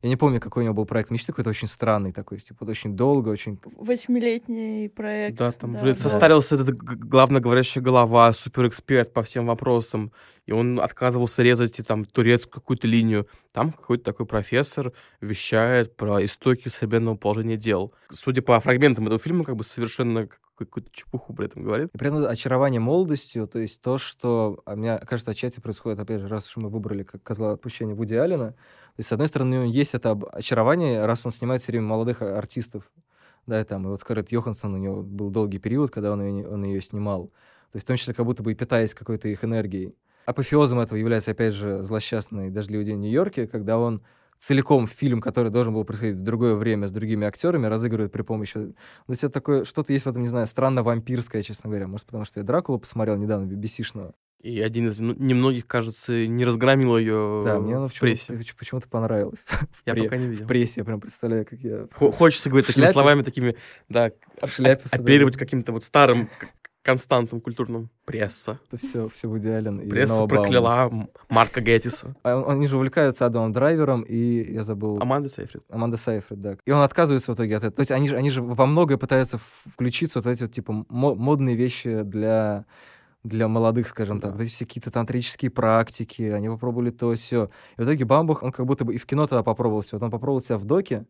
[0.02, 2.70] я не помню, какой у него был проект мечты, какой-то очень странный такой, типа, вот
[2.70, 3.58] очень долго, очень...
[3.76, 5.36] Восьмилетний проект.
[5.36, 6.00] Да, там да, уже да.
[6.00, 10.12] состарился этот главноговорящая голова, суперэксперт по всем вопросам,
[10.46, 13.28] и он отказывался резать там турецкую какую-то линию.
[13.52, 17.92] Там какой-то такой профессор вещает про истоки современного положения дел.
[18.10, 20.28] Судя по фрагментам этого фильма, как бы совершенно
[20.66, 21.90] какую-то чепуху при этом говорит.
[21.94, 26.20] И при этом очарование молодостью, то есть то, что, а мне кажется, отчасти происходит, опять
[26.20, 28.56] же, раз уж мы выбрали как козла отпущения Вуди Аллена, то
[28.98, 32.90] есть, с одной стороны, у есть это очарование, раз он снимает все время молодых артистов,
[33.46, 36.48] да, и там, и вот Скарлетт Йоханссон, у него был долгий период, когда он ее,
[36.48, 37.28] он ее снимал,
[37.72, 39.94] то есть в том числе как будто бы и питаясь какой-то их энергией.
[40.26, 44.02] Апофеозом этого является, опять же, злосчастный «Дождливый день в Нью-Йорке», когда он
[44.40, 48.54] целиком фильм, который должен был происходить в другое время с другими актерами, разыгрывает при помощи...
[48.54, 48.74] То
[49.08, 51.86] есть это такое, что-то есть в этом, не знаю, странно вампирское, честно говоря.
[51.86, 54.14] Может, потому что я Дракулу посмотрел недавно, BBC-шного.
[54.40, 58.40] И один из ну, немногих, кажется, не разгромил ее да, мне в прессе.
[58.58, 59.44] Почему-то понравилось.
[59.84, 60.46] Я пока не видел.
[60.46, 61.86] В прессе, я прям представляю, как я...
[61.90, 63.56] Хочется говорить такими словами, такими,
[63.90, 66.30] да, оперировать каким-то вот старым
[66.82, 67.90] константом культурным.
[68.04, 68.58] Пресса.
[68.68, 69.88] Это все, все в идеален.
[69.88, 70.90] Пресса прокляла
[71.28, 72.14] Марка Геттиса.
[72.22, 75.00] А они же увлекаются Адамом Драйвером и, я забыл...
[75.00, 75.62] Аманда Сейфрид.
[75.68, 76.56] Аманда Сейфрид, да.
[76.64, 77.76] И он отказывается в итоге от этого.
[77.76, 80.84] То есть они же, они же во многое пытаются включиться вот в эти вот, типа,
[80.88, 82.64] модные вещи для
[83.22, 84.28] для молодых, скажем да.
[84.28, 87.50] так, вот эти все какие-то тантрические практики, они попробовали то все.
[87.76, 89.96] И в итоге Бамбух, он как будто бы и в кино тогда попробовал все.
[89.96, 91.06] Вот он попробовал себя в доке,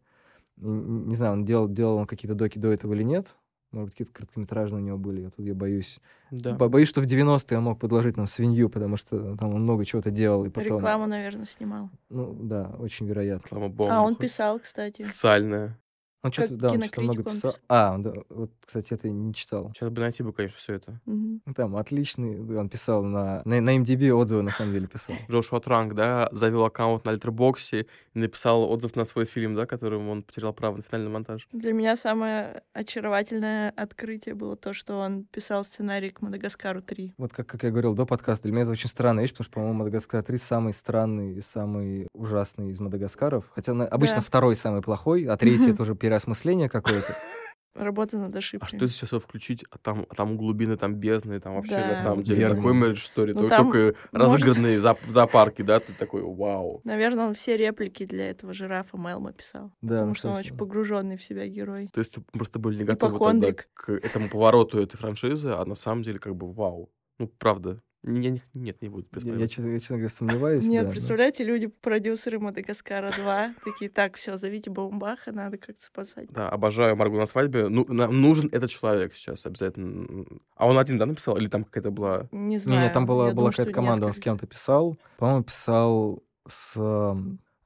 [0.56, 3.26] не знаю, он делал, делал он какие-то доки до этого или нет,
[3.72, 5.22] может, какие-то короткометражные у него были.
[5.22, 6.00] Я тут я боюсь.
[6.30, 6.54] Да.
[6.54, 10.11] Боюсь, что в 90-е он мог предложить нам свинью, потому что там он много чего-то
[10.11, 10.44] делал.
[10.44, 10.78] И потом...
[10.78, 11.90] Рекламу, наверное, снимал.
[12.09, 13.46] Ну, да, очень вероятно.
[13.46, 13.96] Реклама бомба.
[13.96, 15.02] А, он писал, кстати.
[15.02, 15.78] Социальная.
[16.22, 17.56] Он что-то, да, он что-то много писал.
[17.68, 19.72] А, да, вот, кстати, это я не читал.
[19.74, 21.00] Сейчас бы найти бы, конечно, все это.
[21.06, 21.54] Угу.
[21.54, 25.16] Там отличный, он писал на, на, на MDB отзывы, на самом деле, писал.
[25.30, 30.09] Джошуа Транк, да, завел аккаунт на Альтербоксе и написал отзыв на свой фильм, да, которым
[30.09, 31.48] он потерял право на финальный монтаж.
[31.52, 37.14] Для меня самое очаровательное открытие было то, что он писал сценарий к Мадагаскару 3.
[37.16, 39.54] Вот как, как я говорил до подкаста, для меня это очень странная вещь, потому что,
[39.54, 43.44] по-моему, Мадагаскар 3 самый странный и самый ужасный из Мадагаскаров.
[43.54, 44.22] Хотя обычно да.
[44.22, 47.18] второй самый плохой, а третий— это уже переосмысление какое какой-то.
[47.77, 48.66] Работа над ошибкой.
[48.66, 51.88] А что если сейчас включить, а там, а там глубины, там бездны, там вообще да.
[51.88, 52.57] на самом деле Верно.
[52.57, 53.96] такой marriage story, ну, только может...
[54.12, 56.81] разыгранные за, в зоопарке, да, ты такой, вау.
[56.83, 60.57] Наверное, он все реплики для этого жирафа Мелма писал, да, потому ну, что он очень
[60.57, 61.88] погруженный в себя герой.
[61.92, 66.03] То есть просто были не готовы тогда к этому повороту этой франшизы, а на самом
[66.03, 66.90] деле как бы вау.
[67.20, 70.68] Ну, правда, я, нет, не буду я, я, честно, я, честно говоря, сомневаюсь.
[70.68, 71.50] Нет, да, представляете, но...
[71.50, 76.30] люди, продюсеры Мадагаскара 2, такие, так, все, зовите Баумбаха, надо как-то спасать.
[76.30, 77.68] Да, обожаю Маргу на свадьбе.
[77.68, 80.24] Ну, нам нужен этот человек сейчас обязательно.
[80.56, 81.36] А он один, да, написал?
[81.36, 82.28] Или там какая-то была...
[82.32, 82.80] Не знаю.
[82.80, 84.06] Не, не там была, была какая-то команда, несколько.
[84.06, 84.96] он с кем-то писал.
[85.18, 86.76] По-моему, писал с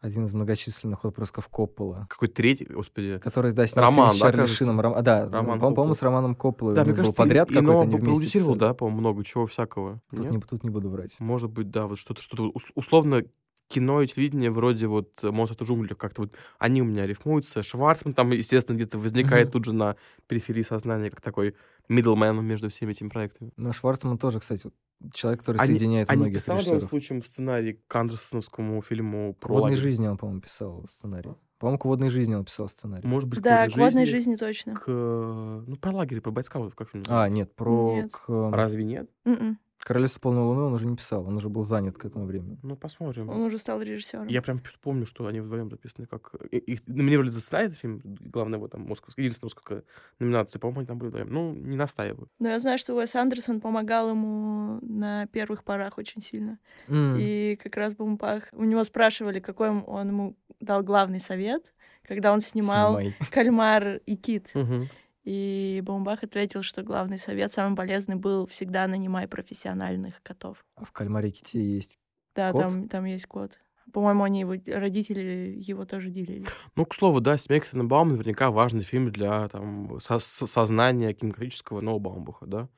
[0.04, 2.06] один из многочисленных отпрысков Коппола.
[2.10, 3.18] Какой третий, господи?
[3.18, 4.80] Который, да, снял Роман, фильм с Чарли да, Шином.
[4.80, 4.94] Ром...
[4.94, 6.74] А, да, Роман по- по-моему, с Романом Копполой.
[6.74, 8.58] Да, мне кажется, был подряд какой-то, они вместе писали.
[8.58, 10.00] да, по-моему, много чего всякого.
[10.10, 11.18] Тут не, тут не буду врать.
[11.20, 13.22] Может быть, да, вот что-то, что-то условно
[13.68, 17.62] кино и телевидение вроде вот «Монстр в джунглях» как-то вот они у меня рифмуются.
[17.62, 19.52] Шварцман там, естественно, где-то возникает mm-hmm.
[19.52, 21.54] тут же на периферии сознания, как такой
[21.88, 23.52] middleman между всеми этими проектами.
[23.56, 24.70] Ну, Шварцман тоже, кстати,
[25.12, 26.82] человек, который они, соединяет они многих писал, режиссеров.
[26.82, 31.30] Они случаем сценарий к Андерсоновскому фильму про «Водной жизни» он, по-моему, писал сценарий.
[31.58, 33.06] По-моему, к «Водной жизни» он писал сценарий.
[33.06, 34.74] Может быть, да, к «Водной жизни», жизни точно.
[34.74, 34.86] К...
[34.88, 37.94] Ну, про лагерь, про бойскаутов, как фильм А, нет, про...
[37.96, 38.12] Нет.
[38.12, 38.50] К...
[38.50, 39.10] Разве нет?
[39.26, 39.56] Mm-mm.
[39.84, 42.58] Королевство полной луны он уже не писал, он уже был занят к этому времени.
[42.62, 43.28] Ну, посмотрим.
[43.28, 44.28] Он уже стал режиссером.
[44.28, 46.34] Я прям помню, что они вдвоем записаны как...
[46.50, 49.84] Их номинировали за сценарий этот фильм, главное, вот там, московская, единственная московская
[50.18, 51.28] номинация, по-моему, они там были вдвоем.
[51.30, 52.30] Ну, не настаиваю.
[52.38, 56.58] Но я знаю, что Уэс Андерсон помогал ему на первых порах очень сильно.
[56.88, 57.16] Mm.
[57.20, 58.44] И как раз Бумпах...
[58.52, 61.62] У него спрашивали, какой он ему дал главный совет,
[62.04, 63.16] когда он снимал Снимай.
[63.30, 64.50] «Кальмар и кит».
[64.54, 64.88] Мгм.
[65.24, 70.64] И Баумбах ответил, что главный совет, самый полезный был всегда нанимай профессиональных котов.
[70.76, 71.98] А в Кальмаре Ките есть
[72.34, 72.60] Да, Кот?
[72.60, 73.58] там, там есть кот.
[73.92, 76.46] По-моему, они его, родители его тоже делили.
[76.74, 81.80] Ну, к слову, да, «Семейка Тененбаум» наверняка важный фильм для там, со- со- сознания кинематографического
[81.80, 82.68] нового Баумбаха, да?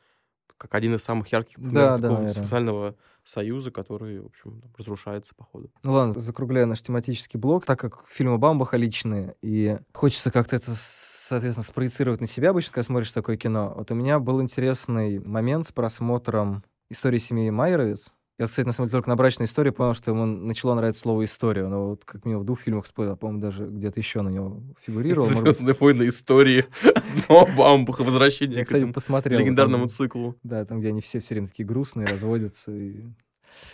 [0.59, 2.31] Как один из самых ярких Да, примеров да, наверно.
[2.31, 5.71] социального союза, который, в общем, разрушается по ходу.
[5.83, 10.73] Ну ладно, закругляя наш тематический блок, так как фильмы Бамбаха личные, и хочется как-то это,
[10.77, 13.75] соответственно, спроецировать на себя обычно, когда смотришь такое кино.
[13.77, 18.12] Вот у меня был интересный момент с просмотром истории семьи Майеровец.
[18.38, 21.25] Я, кстати, на самом деле, только на брачной истории понял, что ему начало нравиться слово
[21.25, 21.66] «история».
[21.68, 25.27] Но вот как минимум в двух фильмах по-моему, даже где-то еще на него фигурировал.
[25.27, 29.40] Звездные войны истории одного Баумбаха, возвращение Я, кстати, посмотрел.
[29.40, 30.37] легендарному циклу.
[30.42, 32.72] Да, там, где они все все время такие грустные, разводятся.
[32.72, 33.05] И...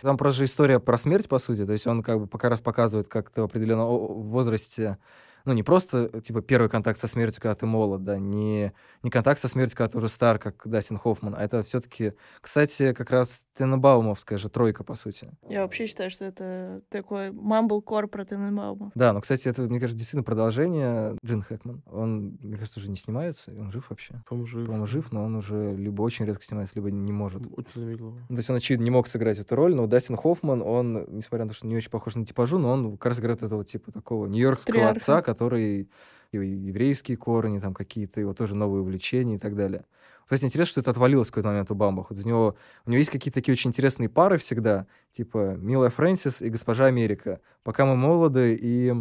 [0.00, 1.66] Там просто же история про смерть, по сути.
[1.66, 4.98] То есть он как бы пока раз показывает, как ты в определенном возрасте...
[5.44, 9.40] Ну, не просто, типа, первый контакт со смертью, когда ты молод, да, не, не контакт
[9.40, 13.44] со смертью, когда ты уже стар, как Дастин Хоффман, а это все-таки, кстати, как раз
[13.54, 15.30] Тененбаумовская же тройка, по сути.
[15.48, 18.92] Я вообще считаю, что это такой мамблкор про Тененбаума.
[18.94, 21.82] Да, но, кстати, это, мне кажется, действительно продолжение Джин Хэкман.
[21.90, 24.22] Он, мне кажется, уже не снимается, он жив вообще.
[24.28, 24.66] По-моему, жив.
[24.66, 27.42] По-моему, жив, но он уже либо очень редко снимается, либо не может.
[27.56, 28.10] Очень замедлил.
[28.28, 31.44] Ну, То есть он, очевидно, не мог сыграть эту роль, но Дастин Хоффман, он, несмотря
[31.44, 33.92] на то, что не очень похож на типажу, но он как раз играет этого типа
[33.92, 35.88] такого нью-йоркского отца, который
[36.32, 39.84] еврейские корни, там какие-то его тоже новые увлечения и так далее.
[40.24, 42.14] Кстати, интересно, что это отвалилось в какой-то момент у Бамбаха.
[42.14, 46.42] Вот у него, у него есть какие-то такие очень интересные пары всегда, типа «Милая Фрэнсис»
[46.42, 47.40] и «Госпожа Америка».
[47.64, 48.94] «Пока мы молоды» и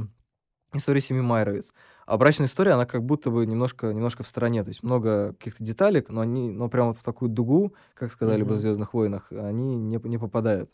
[0.73, 1.73] «История семьи Майровиц».
[2.05, 4.63] А брачная история, она как будто бы немножко, немножко в стороне.
[4.63, 8.43] То есть много каких-то деталек, но они, но прямо вот в такую дугу, как сказали
[8.43, 8.59] бы в.
[8.59, 10.69] «Звездных войнах», они не, не попадают.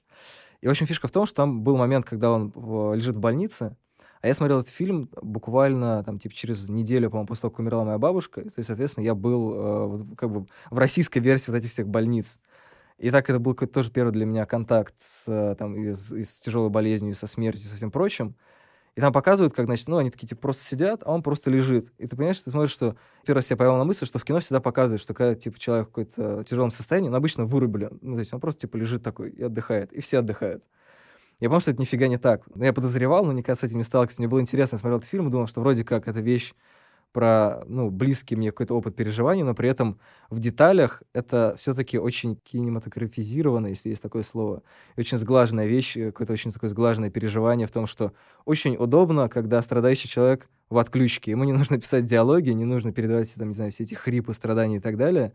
[0.62, 2.52] И, в общем, фишка в том, что там был момент, когда он
[2.96, 3.76] лежит в больнице,
[4.22, 7.84] а я смотрел этот фильм буквально, там, типа, через неделю, по-моему, после того, как умерла
[7.86, 8.42] моя бабушка.
[8.42, 9.54] То есть, соответственно, я был
[10.12, 12.40] э, как бы в российской версии вот этих всех больниц.
[12.98, 16.12] И так это был какой-то тоже первый для меня контакт с, э, там, и с,
[16.12, 18.36] и с тяжелой болезнью, и со смертью, и со всем прочим.
[18.96, 21.94] И там показывают, как, значит, ну, они такие, типа, просто сидят, а он просто лежит.
[22.00, 24.40] И ты понимаешь, ты смотришь, что первый раз я поймал на мысль, что в кино
[24.40, 27.92] всегда показывают, что когда, типа, человек в какой-то тяжелом состоянии, он обычно вырубили.
[28.02, 29.94] Ну, то есть он просто, типа, лежит такой и отдыхает.
[29.94, 30.64] И все отдыхают.
[31.40, 32.44] Я понял, что это нифига не так.
[32.56, 34.22] Но я подозревал, но никогда с этим не сталкивался.
[34.22, 36.54] Мне было интересно, я смотрел этот фильм и думал, что вроде как это вещь
[37.14, 42.36] про, ну, близкий мне какой-то опыт переживания, но при этом в деталях это все-таки очень
[42.36, 44.62] кинематографизировано, если есть такое слово,
[44.96, 48.14] и очень сглаженная вещь, э, какое-то очень такое сглаженное переживание в том, что
[48.46, 53.34] очень удобно, когда страдающий человек в отключке, ему не нужно писать диалоги, не нужно передавать,
[53.34, 55.34] там, не знаю, все эти хрипы, страдания и так далее.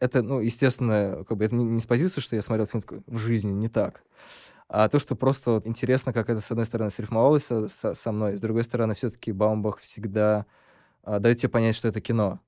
[0.00, 3.02] Это, ну, естественно, как бы это не, не с позиции, что я смотрел фильм такой,
[3.06, 4.02] в жизни не так.
[4.68, 8.12] А то, что просто вот интересно, как это, с одной стороны, срифмовалось со, со- со
[8.12, 10.46] мной, с другой стороны, все-таки Баумбах всегда
[11.04, 12.40] а, дает тебе понять, что это кино.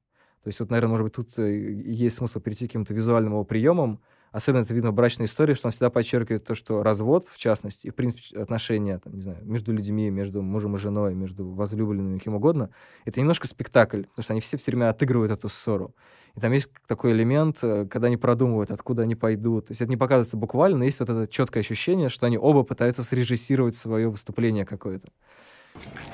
[0.45, 3.45] То есть вот, наверное, может быть, тут э, есть смысл перейти к каким-то визуальным его
[3.45, 4.01] приемам.
[4.33, 7.87] Особенно это видно в брачной истории, что он всегда подчеркивает то, что развод, в частности,
[7.87, 12.19] и, в принципе, отношения, там, не знаю, между людьми, между мужем и женой, между возлюбленными,
[12.19, 12.71] кем угодно,
[13.05, 15.95] это немножко спектакль, потому что они все все время отыгрывают эту ссору.
[16.35, 19.69] И там есть такой элемент, э, когда они продумывают, откуда они пойдут.
[19.69, 22.63] То есть это не показывается буквально, но есть вот это четкое ощущение, что они оба
[22.63, 25.09] пытаются срежиссировать свое выступление какое-то.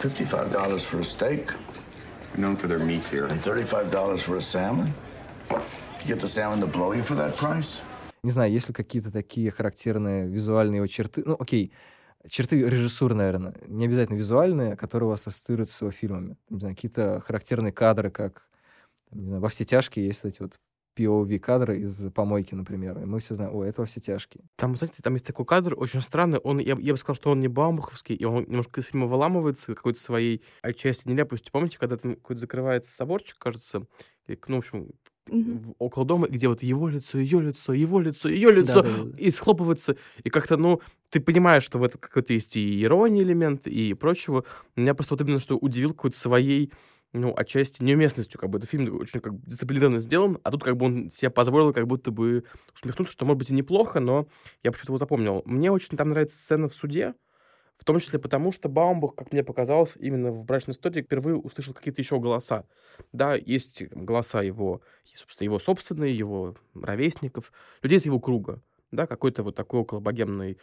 [0.01, 1.57] $55 for a steak
[2.37, 3.27] known for their meat here.
[3.27, 4.95] and $35 for a salmon?
[5.51, 7.83] You get the salmon to blow you for that price?
[8.25, 11.23] Не знаю, есть ли какие-то такие характерные визуальные его черты.
[11.27, 11.73] Ну, окей,
[12.29, 16.37] черты режиссуры, наверное, не обязательно визуальные, которые у вас ассоциируются с его фильмами.
[16.49, 18.49] Не знаю, какие-то характерные кадры, как,
[19.11, 20.61] не знаю, во все тяжкие есть эти вот
[20.97, 22.99] POV-кадры из помойки, например.
[23.01, 24.45] И мы все знаем, о, это во все тяжкие.
[24.57, 26.39] Там, знаете, там есть такой кадр очень странный.
[26.39, 29.75] Он, я, я бы сказал, что он не баумбаховский, и он немножко из фильма выламывается
[29.75, 31.51] какой-то своей отчасти нелепостью.
[31.53, 33.87] Помните, когда там какой-то закрывается соборчик, кажется,
[34.27, 34.91] и, ну, в общем,
[35.29, 39.11] В- около дома, где вот его лицо, ее лицо, его лицо, ее лицо, Да-да-да.
[39.23, 40.81] и схлопывается, и как-то, ну,
[41.11, 44.45] ты понимаешь, что в этом какой-то есть и ирония элемент, и прочего.
[44.77, 46.73] Меня просто вот именно что удивил какой-то своей,
[47.13, 50.77] ну, отчасти неуместностью, как бы это фильм очень как бы дисциплинированно сделан, а тут как
[50.77, 54.27] бы он себе позволил как будто бы усмехнуться, что может быть и неплохо, но
[54.65, 55.43] я почему-то его запомнил.
[55.45, 57.15] Мне очень там нравится сцена в суде,
[57.83, 61.75] в том числе потому, что Баумбах, как мне показалось, именно в «Брачной истории» впервые услышал
[61.75, 62.65] какие-то еще голоса.
[63.13, 67.51] Да, есть голоса его, собственно, его собственные, его ровесников,
[67.83, 68.63] людей из его круга.
[68.93, 70.59] Да, какой-то вот такой около богемной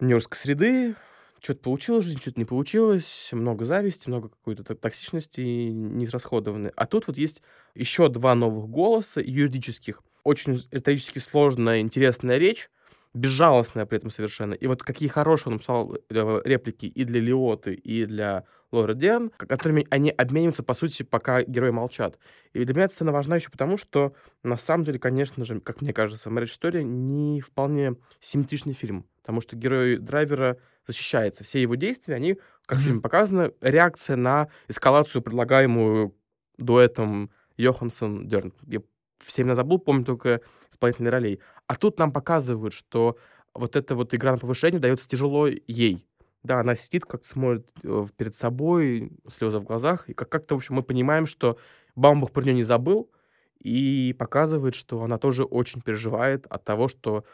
[0.00, 0.96] нью-йоркской среды.
[1.40, 6.72] Что-то получилось в что-то не получилось, много зависти, много какой-то ток- токсичности неизрасходованной.
[6.74, 7.40] А тут вот есть
[7.76, 10.02] еще два новых голоса юридических.
[10.24, 12.68] Очень риторически сложная, интересная речь,
[13.16, 14.54] безжалостная при этом совершенно.
[14.54, 19.30] И вот какие хорошие он написал э, реплики и для Лиоты, и для Лоры Диан,
[19.36, 22.18] которыми они обмениваются, по сути, пока герои молчат.
[22.52, 25.80] И для меня эта сцена важна еще потому, что, на самом деле, конечно же, как
[25.80, 31.42] мне кажется, Marriage Story не вполне симметричный фильм, потому что герой драйвера защищается.
[31.44, 36.14] Все его действия, они, как в фильме показано, реакция на эскалацию, предлагаемую
[36.58, 38.52] дуэтом Йоханссон Дерн.
[38.66, 38.80] Я
[39.24, 41.40] все имена забыл, помню только исполнительные ролей.
[41.66, 43.16] А тут нам показывают, что
[43.54, 46.06] вот эта вот игра на повышение дается тяжело ей.
[46.42, 50.58] Да, она сидит, как смотрит э, перед собой, слезы в глазах, и как- как-то, в
[50.58, 51.58] общем, мы понимаем, что
[51.96, 53.10] Баумбах про нее не забыл,
[53.58, 57.24] и показывает, что она тоже очень переживает от того, что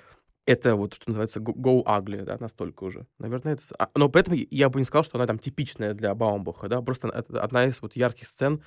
[0.47, 3.07] это вот, что называется, go- ugly, да, настолько уже.
[3.19, 3.63] Наверное, это...
[3.79, 6.81] а, Но при этом я бы не сказал, что она там типичная для Баумбаха, да,
[6.81, 8.63] просто одна из вот ярких сцен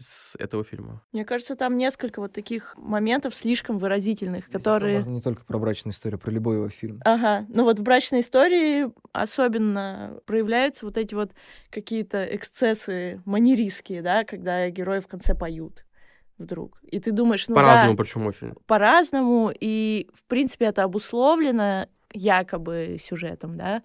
[0.00, 1.02] из этого фильма.
[1.12, 4.98] Мне кажется, там несколько вот таких моментов слишком выразительных, которые...
[4.98, 7.00] Можно не только про брачную историю, про любой его фильм.
[7.04, 11.32] Ага, ну вот в брачной истории особенно проявляются вот эти вот
[11.70, 15.84] какие-то эксцессы манеристские, да, когда герои в конце поют
[16.38, 16.80] вдруг.
[16.82, 18.54] И ты думаешь, ну По-разному, да, причем очень.
[18.66, 23.82] по-разному, и, в принципе, это обусловлено якобы сюжетом, да,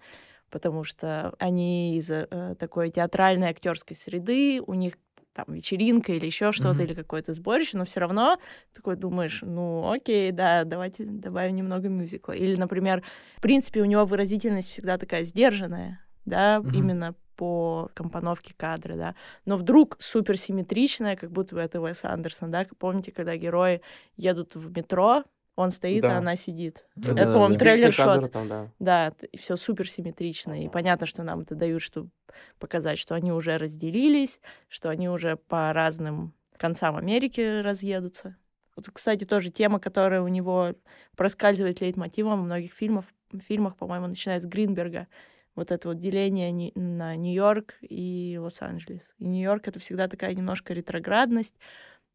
[0.50, 4.94] потому что они из э, такой театральной актерской среды, у них
[5.36, 6.86] там вечеринка или еще что-то, Мгм.
[6.86, 8.38] или какое-то сборище, но все равно
[8.74, 12.32] такой думаешь, ну окей, да, давайте добавим немного мюзикла.
[12.32, 13.02] Или, например,
[13.36, 16.72] в принципе, у него выразительность всегда такая сдержанная, да, Мгм.
[16.72, 19.14] именно по компоновке кадра, да.
[19.44, 22.66] Но вдруг суперсимметричная, как будто бы это Уэс Андерсон, да.
[22.78, 23.82] Помните, когда герои
[24.16, 25.24] едут в метро,
[25.56, 26.14] он стоит, Да.
[26.14, 26.86] а она сидит.
[26.94, 27.58] Да, Это, да, по-моему, да.
[27.58, 28.32] трейлер Типичный кадр шот.
[28.32, 28.68] там, да.
[28.78, 30.62] Да, все супер симметрично.
[30.64, 32.10] И понятно, что нам это дают, чтобы
[32.58, 34.38] показать, что они уже разделились,
[34.68, 38.36] что они уже по разным концам Америки разъедутся.
[38.76, 40.74] Вот, кстати, тоже тема, которая у него
[41.16, 43.06] проскальзывает лейтмотивом во многих фильмах,
[43.40, 45.08] фильмах, по-моему, начиная с Гринберга.
[45.54, 49.00] Вот это вот деление ни- на Нью-Йорк и Лос-Анджелес.
[49.18, 51.54] И Нью-Йорк— это всегда такая немножко ретроградность,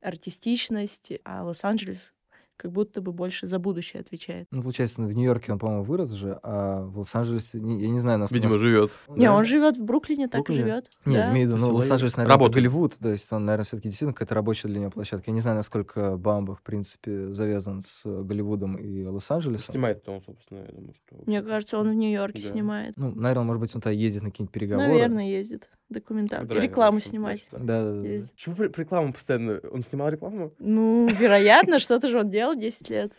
[0.01, 2.13] артистичность, а Лос-Анджелес
[2.61, 4.47] как будто бы больше за будущее отвечает.
[4.51, 8.31] Ну, получается, в Нью-Йорке он, по-моему, вырос же, а в Лос-Анджелесе, я не знаю, нас...
[8.31, 8.91] Видимо, нас- живет.
[9.09, 10.61] Не, он живет в Бруклине, так и Бруклине?
[10.61, 10.89] живет.
[11.05, 11.31] Не, да.
[11.31, 12.55] имею в виду, ну, Лос-Анджелес, наверное, это работает.
[12.55, 15.31] Голливуд, то есть он, наверное, все-таки действительно какая-то рабочая для него площадка.
[15.31, 19.73] Я не знаю, насколько Бамба, в принципе, завязан с Голливудом и Лос-Анджелесом.
[19.73, 21.15] Снимает он, собственно, я думаю, что...
[21.25, 22.47] Мне кажется, он в Нью-Йорке Да.
[22.47, 22.93] снимает.
[22.95, 24.87] Ну, наверное, может быть, он туда ездит на какие-нибудь переговоры.
[24.87, 25.67] Наверное, ездит.
[25.91, 26.53] Документалку.
[26.53, 27.45] Рекламу снимать.
[27.51, 28.07] Да, да, да.
[28.07, 28.33] Ездит.
[28.33, 29.59] Почему рекламу постоянно?
[29.71, 30.53] Он снимал рекламу?
[30.57, 33.13] Ну, вероятно, что-то же он делал 10 лет.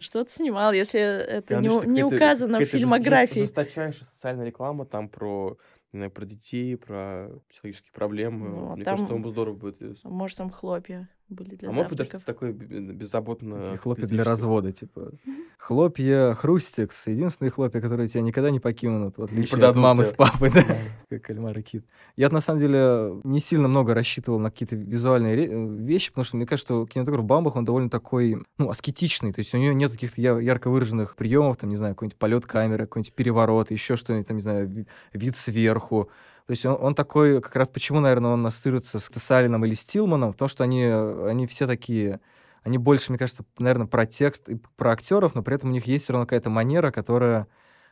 [0.00, 3.40] Что-то снимал, если это не, не указано в фильмографии.
[3.40, 5.56] жесточайшая социальная реклама там про,
[5.92, 8.48] про детей, про психологические проблемы.
[8.48, 10.04] Ну, а Мне там- кажется, бы здорово будет.
[10.04, 12.50] Может, там хлопья были для А может быть, даже завтраков.
[12.50, 13.56] такой беззаботно...
[13.56, 15.12] Такие хлопья для развода, типа.
[15.58, 17.06] Хлопья Хрустикс.
[17.06, 20.12] Единственные хлопья, которые тебя никогда не покинут, в отличие от мамы тебя.
[20.12, 20.64] с папой, да.
[21.10, 21.84] Как кальмар и кит.
[22.16, 26.36] Я, на самом деле, не сильно много рассчитывал на какие-то визуальные э, вещи, потому что
[26.36, 29.32] мне кажется, что кинематограф Бамбах, он довольно такой, ну, аскетичный.
[29.32, 32.86] То есть у него нет каких-то ярко выраженных приемов, там, не знаю, какой-нибудь полет камеры,
[32.86, 36.08] какой-нибудь переворот, еще что-нибудь, там, не знаю, ви- вид сверху.
[36.50, 40.32] То есть он, он такой, как раз почему, наверное, он ассоциируется с Салином или Стилманом,
[40.32, 42.18] потому что они, они все такие,
[42.64, 45.86] они больше, мне кажется, наверное, про текст и про актеров, но при этом у них
[45.86, 47.46] есть все равно какая-то манера, которая...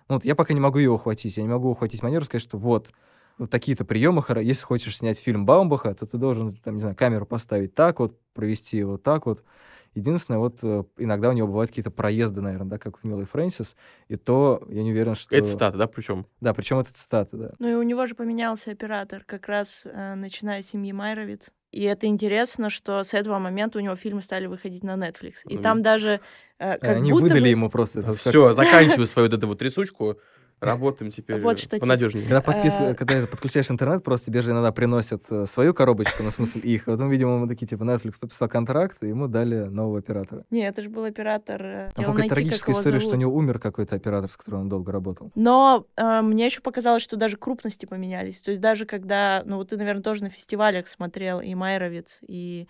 [0.08, 1.36] Ну, вот я пока не могу ее ухватить.
[1.36, 2.90] Я не могу ухватить манеру, сказать, что вот,
[3.38, 7.26] вот такие-то приемы, если хочешь снять фильм Баумбаха, то ты должен, там, не знаю, камеру
[7.26, 9.44] поставить так вот, провести его так вот.
[9.94, 13.76] Единственное, вот э, иногда у него бывают какие-то проезды, наверное, да, как в «Милой Фрэнсис»,
[14.08, 15.36] и то я не уверен, что...
[15.36, 16.26] Это цитата, да, причем?
[16.40, 17.50] Да, причем это цитата, да.
[17.58, 21.50] Ну и у него же поменялся оператор, как раз э, начиная с семьи Майровиц.
[21.70, 25.34] И это интересно, что с этого момента у него фильмы стали выходить на Netflix.
[25.44, 26.18] И Ну, там даже э,
[26.58, 28.14] Э, как Они будто выдали бы- ему просто это.
[28.14, 30.18] Все, заканчивай свою вот эту вот трясучку,
[30.60, 31.80] работаем теперь Вот штатив.
[31.80, 32.24] понадежнее.
[32.24, 32.74] Когда, подпис...
[32.80, 32.94] Э.
[32.94, 36.84] когда подключаешь интернет, просто тебе же иногда приносят э, свою коробочку, ну, в смысле их.
[36.84, 40.44] Потом, видимо, ему такие, типа, Netflix подписал контракт, и ему дали нового оператора.
[40.50, 41.62] Не, это же был оператор.
[41.62, 44.92] э, Там какая-то трагическая история, что у него умер какой-то оператор, с которым он долго
[44.92, 45.30] работал.
[45.34, 48.40] Но э, мне еще показалось, что даже крупности поменялись.
[48.40, 52.66] То есть даже когда, ну вот ты, наверное, тоже на фестивалях смотрел и Майровиц, и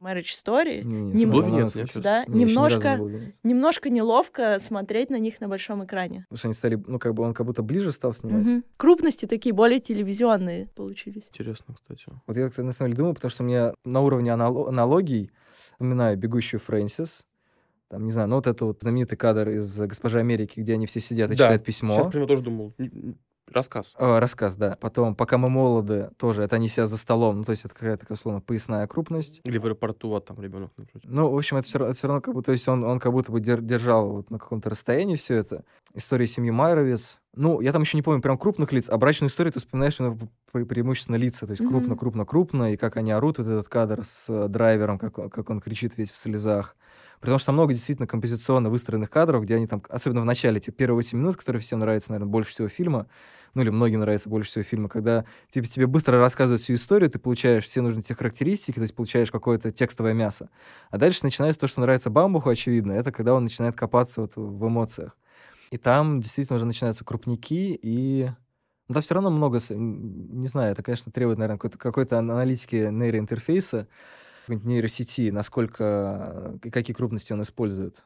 [0.00, 2.02] Marriage Story, Не, Не на нет, сейчас?
[2.02, 6.24] да, Не, немножко, не немножко неловко смотреть на них на большом экране.
[6.30, 8.46] Потому что они стали, ну, как бы он как будто ближе стал снимать.
[8.46, 8.64] Мгм.
[8.78, 11.28] Крупности такие более телевизионные получились.
[11.28, 12.04] Интересно, кстати.
[12.26, 15.30] Вот я, кстати, на самом деле думаю, потому что мне на уровне анало- аналогий
[15.72, 17.26] вспоминаю «Бегущую Фрэнсис»,
[17.88, 21.00] там, не знаю, ну вот это вот знаменитый кадр из «Госпожи Америки», где они все
[21.00, 21.94] сидят и Да, читают письмо.
[21.94, 22.72] Сейчас прямо тоже думал.
[23.50, 23.92] Рассказ.
[23.98, 24.76] Э, рассказ, да.
[24.80, 28.00] Потом «Пока мы молоды» тоже, это они себя за столом, ну, то есть это какая-то,
[28.00, 29.40] такая, условно, поясная крупность.
[29.44, 31.08] Или в аэропорту, а там ребенок напротив.
[31.10, 33.00] Ну, в общем, это все, равно, это все равно как бы, то есть он, он
[33.00, 35.64] как будто бы дер- держал вот на каком-то расстоянии все это.
[35.94, 37.20] История семьи Майровец.
[37.34, 39.98] Ну, я там еще не помню прям крупных лиц, а брачную историю ты вспоминаешь
[40.52, 41.70] пре- преимущественно лица, то есть Мгм.
[41.72, 45.50] крупно, крупно, крупно, и как они орут, вот этот кадр с э, драйвером, как, как
[45.50, 46.76] он кричит весь в слезах.
[47.20, 50.70] Потому что там много действительно композиционно выстроенных кадров, где они там, особенно в начале, эти
[50.70, 53.06] первые 8 минут, которые всем нравятся, наверное, больше всего фильма,
[53.54, 57.18] ну или многим нравится больше всего фильма, когда тебе, тебе быстро рассказывают всю историю, ты
[57.18, 60.48] получаешь все нужные тебе характеристики, то есть получаешь какое-то текстовое мясо.
[60.90, 64.66] А дальше начинается то, что нравится Бамбуху, очевидно, это когда он начинает копаться вот в
[64.66, 65.16] эмоциях.
[65.70, 68.30] И там действительно уже начинаются крупники, и
[68.88, 73.86] ну, там все равно много, не знаю, это, конечно, требует, наверное, какой-то, какой-то аналитики нейроинтерфейса,
[74.50, 78.04] какой-нибудь нейросети, насколько и какие крупности он использует.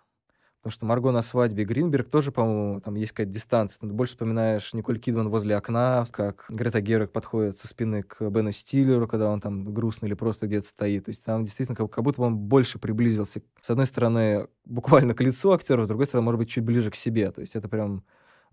[0.61, 3.81] Потому что Марго на свадьбе Гринберг тоже, по-моему, там есть какая-то дистанция.
[3.81, 8.51] Ты больше вспоминаешь Николь Кидман возле окна, как Грета Гервик подходит со спины к Бену
[8.51, 11.05] Стиллеру, когда он там грустный или просто где-то стоит.
[11.05, 15.13] То есть там действительно как, как будто бы он больше приблизился, с одной стороны, буквально
[15.13, 17.31] к лицу актера, с другой стороны, может быть, чуть ближе к себе.
[17.31, 18.03] То есть это прям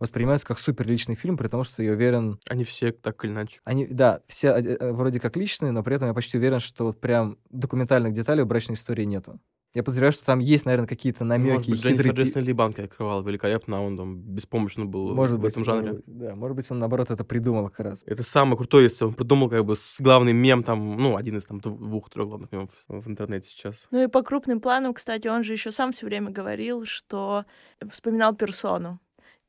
[0.02, 3.62] воспринимается как супер личный фильм, при том, что я уверен, Они все так или иначе.
[3.64, 6.86] они, да, все э, э, вроде как личные, но при этом я почти уверен, что
[6.86, 9.39] вот прям документальных деталей в брачной истории нету.
[9.74, 12.26] Я подозреваю, что там есть, наверное, какие-то Может намеки, быть, Дженнифер хитрые...
[12.26, 15.74] Джейсон Ли банки открывал великолепно, а он там беспомощно был Может в быть, этом может
[15.86, 15.93] жанре.
[15.93, 18.04] быть, да, может быть, он, наоборот, это придумал как раз.
[18.06, 21.45] Это самое крутое, если он придумал как бы с главный мем там, ну, один из
[21.45, 23.88] там двух-трех главных мемов в интернете сейчас.
[23.91, 27.45] Ну и по крупным планам, кстати, он же еще сам все время говорил, что
[27.89, 28.99] вспоминал персону.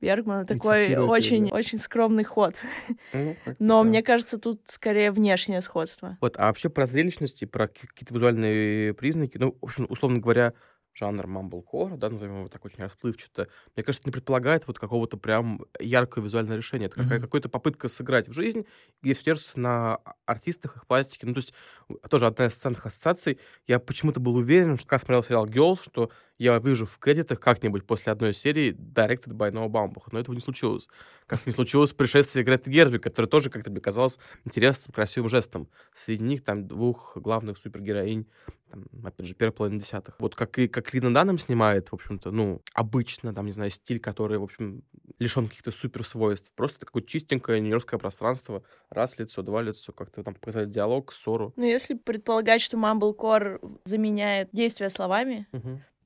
[0.02, 1.54] Бергмана такой очень, да.
[1.54, 2.56] очень скромный ход.
[3.12, 3.88] Ну, как-то Но да.
[3.88, 6.18] мне кажется, тут скорее внешнее сходство.
[6.20, 10.18] Вот, а вообще про зрелищность и про ки- какие-то визуальные признаки, ну, в общем, условно
[10.18, 10.54] говоря,
[10.94, 15.64] жанр мамблкора, да, назовем его так очень расплывчато, мне кажется, не предполагает вот какого-то прям
[15.80, 16.84] яркого визуального решения.
[16.86, 17.20] Это Мгм.
[17.20, 18.66] какая-то попытка сыграть в жизнь,
[19.00, 21.26] где все держится на артистах, их пластике.
[21.26, 21.54] Ну, то есть
[22.10, 23.38] тоже одна из ценных ассоциаций.
[23.66, 27.86] Я почему-то был уверен, что когда смотрел сериал Girls, что я вижу в кредитах как-нибудь
[27.86, 30.88] после одной серии directed by Noah Бамбуха, но этого не случилось.
[31.26, 35.68] Как не случилось пришествие Греты Герви, которое тоже как-то мне казалось интересным, красивым жестом.
[35.94, 38.26] Среди них там двух главных супергероинь,
[38.70, 40.16] там, опять же, первая половина десятых.
[40.18, 44.00] Вот как и как Лина Данном снимает, в общем-то, ну, обычно, там, не знаю, стиль,
[44.00, 44.82] который, в общем,
[45.18, 46.50] лишен каких-то супер свойств.
[46.56, 48.64] Просто такое чистенькое нью-йоркское пространство.
[48.88, 51.52] Раз лицо, два лицо, как-то там показали диалог, ссору.
[51.56, 55.46] Ну, если предполагать, что Mumblecore заменяет действия словами,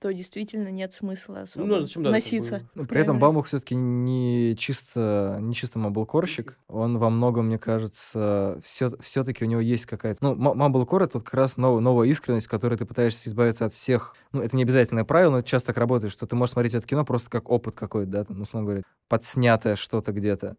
[0.00, 2.50] то действительно нет смысла особо Ну, зачем, да, носиться.
[2.58, 3.18] как бы- Ну, при этом.
[3.18, 6.58] Бамбух все-таки не чисто, не чисто маблкорщик.
[6.68, 10.18] Он во многом, мне кажется, все, все-таки у него есть какая-то...
[10.22, 13.72] Ну, маблкор— это вот как раз нов- новая искренность, в которой ты пытаешься избавиться от
[13.72, 14.14] всех...
[14.32, 16.86] Ну, это не обязательное правило, но это часто так работает, что ты можешь смотреть это
[16.86, 20.56] кино просто как опыт какой-то, да, там, ну, условно говоря, подснятое что-то где-то.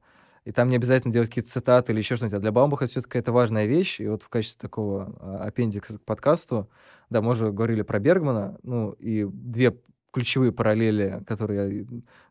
[0.47, 2.37] И там не обязательно делать какие-то цитаты или еще что-нибудь.
[2.37, 3.99] А для Баумбаха это все-таки какая-то важная вещь.
[3.99, 6.69] И вот в качестве такого а, аппендикса к подкасту,
[7.09, 9.77] да, мы уже говорили про Бергмана, ну, и две
[10.13, 11.85] ключевые параллели, которые я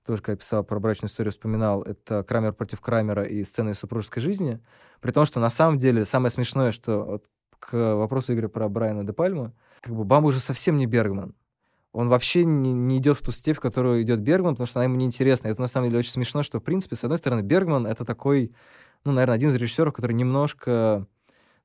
[0.06, 4.60] тоже, когда писал про брачную историю, вспоминал, это Крамер против Крамера и сцены супружеской жизни.
[5.02, 7.26] При том, что на самом деле самое смешное, что вот
[7.58, 9.52] к вопросу Игоря про Брайана де Пальму,
[9.82, 11.34] как бы Бамбу уже совсем не Бергман.
[11.96, 14.84] Он вообще не, не идет в ту степь, в которую идет Бергман, потому что она
[14.84, 15.48] ему неинтересна.
[15.48, 18.52] Это на самом деле очень смешно, что, в принципе, с одной стороны, Бергман— это такой,
[19.04, 21.06] ну, наверное, один из режиссеров, который немножко,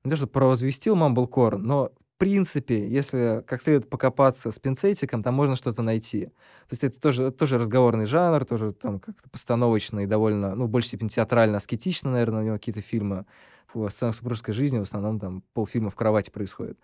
[0.06, 1.92] не то что провозвестил Мамблкор, но
[2.22, 6.26] принципе, если как следует покопаться с пинцетиком, там можно что-то найти.
[6.26, 10.70] То есть это тоже, это тоже разговорный жанр, тоже там как-то постановочный, довольно, ну, в
[10.70, 13.26] большей степени театрально-аскетично, наверное, у него какие-то фильмы.
[13.74, 16.78] В сценах супружеской жизни в основном там полфильма в кровати происходит.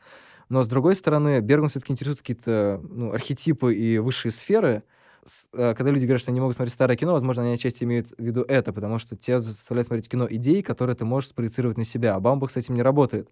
[0.49, 4.81] Но, с другой стороны, Бергман все-таки интересует какие-то ну, архетипы и высшие сферы.
[5.53, 8.07] Э, когда люди говорят, что они не могут смотреть старое кино, возможно, они отчасти имеют
[8.17, 11.83] в виду это, потому что тебя заставляют смотреть кино идей, которые ты можешь спроецировать на
[11.83, 12.15] себя.
[12.15, 13.29] А Баумбах с этим не работает.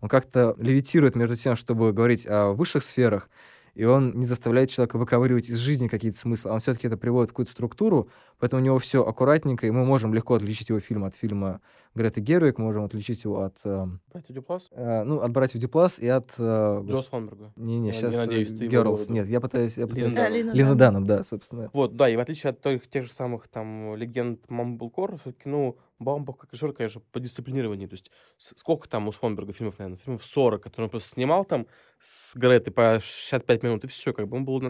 [0.00, 3.28] Он как-то левитирует между тем, чтобы говорить о высших сферах,
[3.74, 7.30] и он не заставляет человека выковыривать из жизни какие-то смыслы, а он все-таки это приводит
[7.30, 11.04] в какую-то структуру, поэтому у него все аккуратненько, и мы можем легко отличить его фильм
[11.04, 11.60] от фильма
[11.96, 13.56] Греты Гервик, мы можем отличить его от...
[13.64, 14.68] Э, Братья Дюплас?
[14.70, 16.30] э, ну, от «Братьев Дюплас» и от...
[16.38, 17.52] Э, Джо Слонберга.
[17.56, 19.10] Не-не, Я сейчас не надеюсь, ты Girls.
[19.10, 19.78] Нет, я пытаюсь...
[19.78, 20.14] Я пытаюсь...
[20.14, 21.70] Да, Лина Лина да, собственно.
[21.72, 25.78] Вот, да, и в отличие от тех, тех же самых там легенд Мамблкора, все-таки, ну,
[25.98, 27.88] Баумбах как режиссер, конечно, по дисциплинированию.
[27.88, 31.66] То есть сколько там у Слонберга фильмов, наверное, фильмов 40, которые он просто снимал там
[31.98, 34.62] с Гретой по 65 минут, и все, как бы он был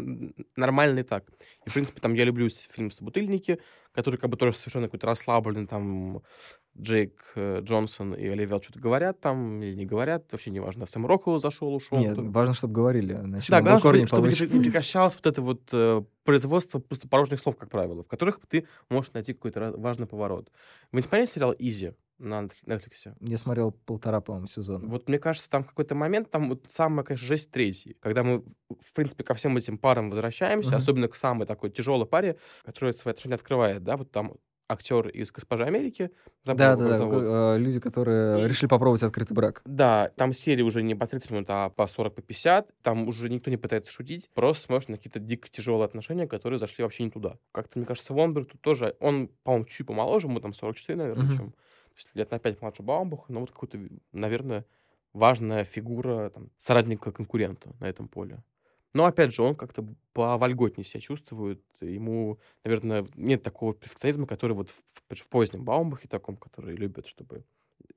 [0.55, 1.24] нормальный так.
[1.64, 3.59] И, в принципе, там я люблю с- фильм «Собутыльники»,
[3.93, 6.22] который как бы тоже совершенно какой-то расслабленный, там,
[6.81, 10.87] Джейк э, Джонсон и Оливер что-то говорят там или не говорят, вообще не важно.
[10.87, 11.99] Сэм Роквелл зашел, ушел.
[11.99, 13.14] Нет, потом- важно, чтобы говорили.
[13.14, 17.41] Иначе да, главное, чтобы, не чтобы не прекращалось вот это вот э, производство просто порожних
[17.41, 20.51] слов, как правило, в которых ты можешь найти какой-то важный поворот.
[20.93, 23.14] Вы не смотрели сериал «Изи» на Netflix?
[23.20, 24.87] Я смотрел полтора, по-моему, сезона.
[24.89, 28.43] Вот мне кажется, там какой-то момент, там вот самая, конечно, жесть третий, когда мы,
[28.81, 30.77] в принципе, ко всем этим парам возвращаемся, Мгм.
[30.79, 34.35] особенно к самой такой тяжелой паре, которая свои отношения открывает, да, вот там
[34.68, 36.10] актер из «Госпожи Америки»,
[36.44, 36.98] забыл, Да, да, да.
[36.98, 37.22] зовут.
[37.22, 39.62] э, Люди, которые решили попробовать открытый брак.
[39.64, 42.70] Да, там серии уже не по 30 минут, а по 40, по 50.
[42.82, 44.28] Там уже никто не пытается шутить.
[44.34, 47.36] Просто смотришь на какие-то дико тяжелые отношения, которые зашли вообще не туда.
[47.52, 48.96] Как-то, мне кажется, Вонберг тут тоже...
[49.00, 51.36] Он, по-моему, чуть помоложе, ему там 44, наверное, Мгм.
[51.36, 51.50] чем...
[51.52, 53.78] То есть лет на 5 младше Баумбаха, но вот какой-то,
[54.12, 54.66] наверное,
[55.14, 58.42] важная фигура там, соратника-конкурента на этом поле.
[58.97, 59.84] Но, опять же, он как-то
[60.14, 61.61] повольготнее себя чувствует.
[61.80, 64.82] Ему, наверное, нет такого перфекционизма, который вот в,
[65.14, 67.44] в- в позднем Баумбахе таком, который любят, чтобы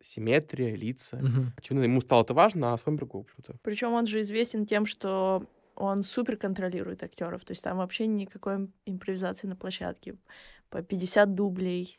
[0.02, 1.18] симметрия, лица.
[1.18, 1.54] Мгм.
[1.58, 3.56] Очевидно, ему стало это важно, а Свонбергу, в общем-то.
[3.64, 5.44] Причем он же известен тем, что
[5.76, 7.46] он супер контролирует актеров.
[7.46, 10.16] То есть там вообще никакой им- импровизации на площадке.
[10.70, 11.98] По 50 дублей.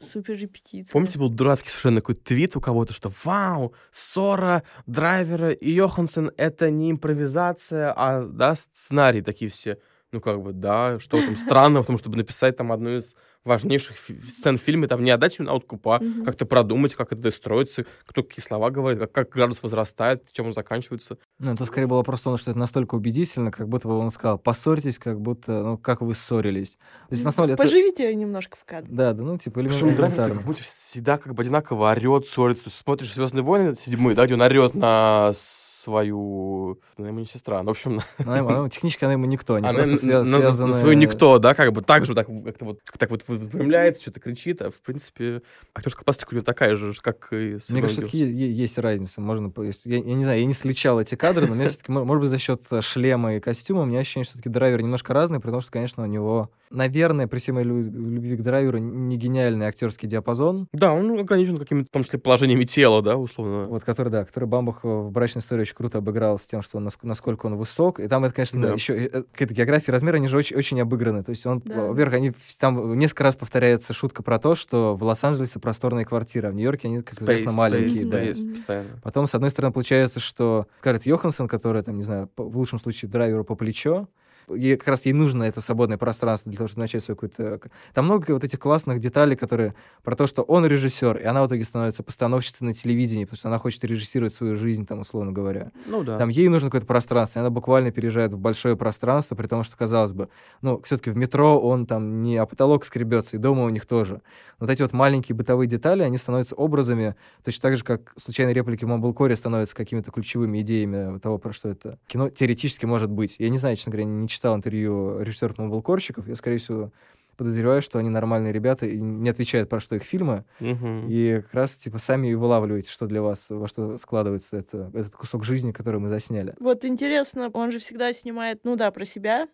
[0.00, 0.92] Супер репетиция.
[0.92, 6.70] Помните, был дурацкий совершенно такой твит у кого-то, что «Вау, ссора Драйвера и Йоханссон— это
[6.70, 9.22] не импровизация, а да, сценарий».
[9.22, 9.78] Такие все,
[10.10, 13.14] ну как бы, да, что там странного, потому чтобы написать там одну из
[13.44, 16.24] важнейших фи- сцен в фильме, там не отдать ее на откуп, а Мгм.
[16.24, 20.52] как-то продумать, как это строится, кто какие слова говорит, как, как градус возрастает, чем он
[20.54, 21.16] заканчивается.
[21.38, 24.98] Ну, это скорее было просто, что это настолько убедительно, как будто бы он сказал, поссорьтесь,
[24.98, 26.76] как будто, ну, как вы ссорились.
[26.76, 27.62] То есть, на самом деле, это...
[27.62, 28.88] Поживите немножко в кадре.
[28.92, 30.34] Да, да, ну, типа, элементарно.
[30.34, 32.64] как будто всегда как бы одинаково орет, ссорится.
[32.64, 36.78] То есть смотришь «Звездные войны» седьмые, да, где он орет на свою...
[36.96, 39.66] Она ему не сестра, ну, в общем, Она ему- она- технически она ему никто, они
[39.68, 40.72] она просто на- свя- на- на связаны...
[40.72, 44.62] свою никто, да, как бы так же, так, как-то вот, так вот выпрямляется, что-то кричит,
[44.62, 45.42] а в принципе
[45.74, 49.20] актерская пластика у него такая же, как и с Мне кажется, все-таки есть разница.
[49.20, 49.52] Можно,
[49.84, 52.38] я, я не знаю, я не сличал эти кадры, но мне все-таки, может быть, за
[52.38, 55.70] счет э, шлема и костюма, у меня ощущение, что все-таки драйвер немножко разный, потому что,
[55.70, 60.68] конечно, у него, наверное, при всей моей лю- любви к драйверу, не гениальный актерский диапазон,
[60.72, 63.66] Да, он ограничен какими-то, в том числе, положениями тела, да, условно.
[63.66, 66.86] вот который, да, который Бамбах в брачной истории очень круто обыграл с тем, что он,
[66.86, 68.00] наск- насколько он высок.
[68.00, 68.72] И там это, конечно, Да.
[68.74, 71.22] еще э, какая-то география размера, они же очень, очень обыграны.
[71.22, 71.86] То есть он, Да.
[71.86, 76.50] во-первых, они там несколько раз повторяется шутка про то, что в Лос-Анджелесе просторные квартиры, а
[76.50, 78.04] в Нью-Йорке они, как известно, Space, маленькие.
[78.04, 78.24] space, да.
[78.24, 79.00] space, постоянно.
[79.02, 83.10] Потом, с одной стороны, получается, что Скарлетт Йоханссон, которая, там, не знаю, в лучшем случае
[83.10, 84.08] драйверу по плечо,
[84.54, 87.60] ей как раз ей нужно это свободное пространство для того, чтобы начать свой какой-то...
[87.94, 91.48] Там много вот этих классных деталей, которые про то, что он режиссер, и она в
[91.48, 95.72] итоге становится постановщицей на телевидении, потому что она хочет режиссировать свою жизнь, там, условно говоря.
[95.86, 96.18] Ну да.
[96.18, 99.76] Там ей нужно какое-то пространство, и она буквально переезжает в большое пространство, при том, что,
[99.76, 100.28] казалось бы,
[100.62, 104.22] ну, все-таки в метро он там не о потолок скребется, и дома у них тоже.
[104.58, 108.84] Вот эти вот маленькие бытовые детали, они становятся образами, точно так же, как случайные реплики
[108.84, 113.36] в Мамблкоре становятся какими-то ключевыми идеями того, про что это кино теоретически может быть.
[113.38, 116.92] Я не знаю, честно говоря, не читал интервью режиссеров Мамблкорщиков, я, скорее всего,
[117.36, 121.08] подозреваю, что они нормальные ребята и не отвечают про что их фильмы, Мгм.
[121.08, 125.14] и как раз, типа, сами и вылавливаете, что для вас, во что складывается это, этот
[125.16, 126.54] кусок жизни, который мы засняли.
[126.60, 129.48] Вот интересно, он же всегда снимает, ну да, про себя,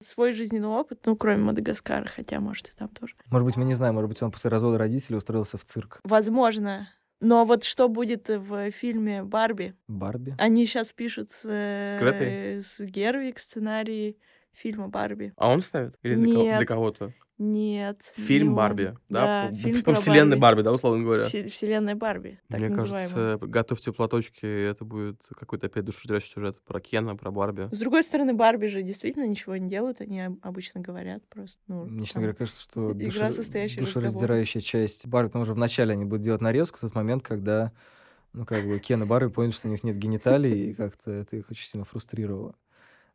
[0.00, 3.14] свой жизненный опыт, ну, кроме Мадагаскара, хотя, может, и там тоже.
[3.30, 6.00] Может быть, мы не знаем, может быть, он после развода родителей устроился в цирк.
[6.04, 6.88] Возможно.
[7.20, 9.74] Но вот что будет в фильме «Барби»?
[9.88, 10.34] Барби.
[10.38, 12.26] Они сейчас пишут с, С Гретой?
[12.28, 14.18] э, с Гервик сценарий
[14.52, 15.32] фильма «Барби».
[15.36, 15.98] А он ставит?
[16.02, 16.68] Или для, кого- для Нет.
[16.68, 17.12] кого-то?
[17.38, 18.14] Нет.
[18.16, 18.54] не Фильм он.
[18.54, 19.48] Барби, да?
[19.48, 20.40] Да, по, фильм по вселенной Барби.
[20.40, 21.24] Барби, да, условно говоря?
[21.26, 23.08] Все- Вселенная Барби, так Мне называемая.
[23.14, 27.68] кажется, готовьте платочки, это будет какой-то опять душераздирающий сюжет про Кена, про Барби.
[27.70, 31.58] С другой стороны, Барби же действительно ничего не делают, они об- обычно говорят просто.
[31.68, 33.28] Ну, Мне, честно говоря, кажется, что игра,
[33.78, 37.72] душераздирающая часть Барби, потому что вначале они будут делать нарезку в тот момент, когда,
[38.32, 41.36] ну, как бы, Кен и Барби поняли, что у них нет гениталий, и как-то это
[41.36, 42.54] их очень сильно фрустрировало.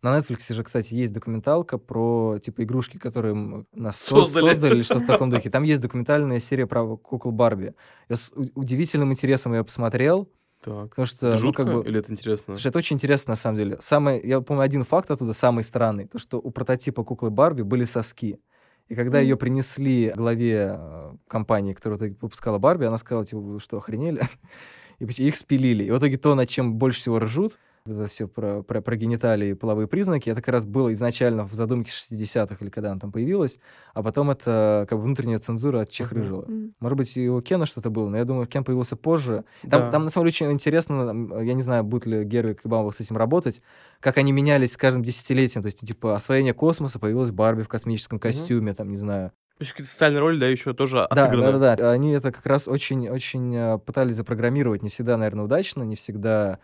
[0.01, 4.49] На Netflix же, кстати, есть документалка про, типа, игрушки, которые нас со- Создали.
[4.49, 5.49] создали, или что-то в таком духе.
[5.51, 7.75] Там есть документальная серия про кукол Барби.
[8.09, 10.27] Я с удивительным интересом ее посмотрел,
[10.63, 10.89] Так.
[10.89, 11.87] потому что, Это ну, жутко как бы...
[11.87, 12.55] или это интересно?
[12.55, 13.77] Слушай, это очень интересно, на самом деле.
[13.79, 16.07] Самый, я помню, один факт оттуда самый странный.
[16.07, 18.39] То, что у прототипа куклы Барби были соски.
[18.87, 19.23] И когда Мгм.
[19.27, 24.21] ее принесли главе э, компании, которая выпускала Барби, она сказала, типа, вы что, охренели?
[24.99, 25.83] И их спилили.
[25.83, 29.49] И в итоге то, над чем больше всего ржут, это все про, про, про гениталии
[29.49, 33.11] и половые признаки, это как раз было изначально в задумке 60-х, или когда она там
[33.11, 33.59] появилась,
[33.93, 36.45] а потом это как бы внутренняя цензура отчехрыжила.
[36.47, 36.73] М.
[36.79, 39.43] Может быть, и у Кена что-то было, но я думаю, Кен появился позже.
[39.63, 39.91] Там, Да.
[39.91, 42.93] там, на самом деле, очень интересно, там, я не знаю, будет ли Гервик и Бамбах
[42.95, 43.61] с этим работать,
[43.99, 45.63] как они менялись с каждым десятилетием.
[45.63, 49.31] То есть, типа, освоение космоса, появилась Барби в космическом костюме, там, не знаю.
[49.57, 51.51] То есть какие-то социальные роли, да, еще тоже Да, отыграны.
[51.53, 51.91] да, да, да.
[51.91, 54.81] Они это как раз очень-очень э, пытались запрограммировать.
[54.81, 56.57] Не всегда, наверное, удачно, не всегда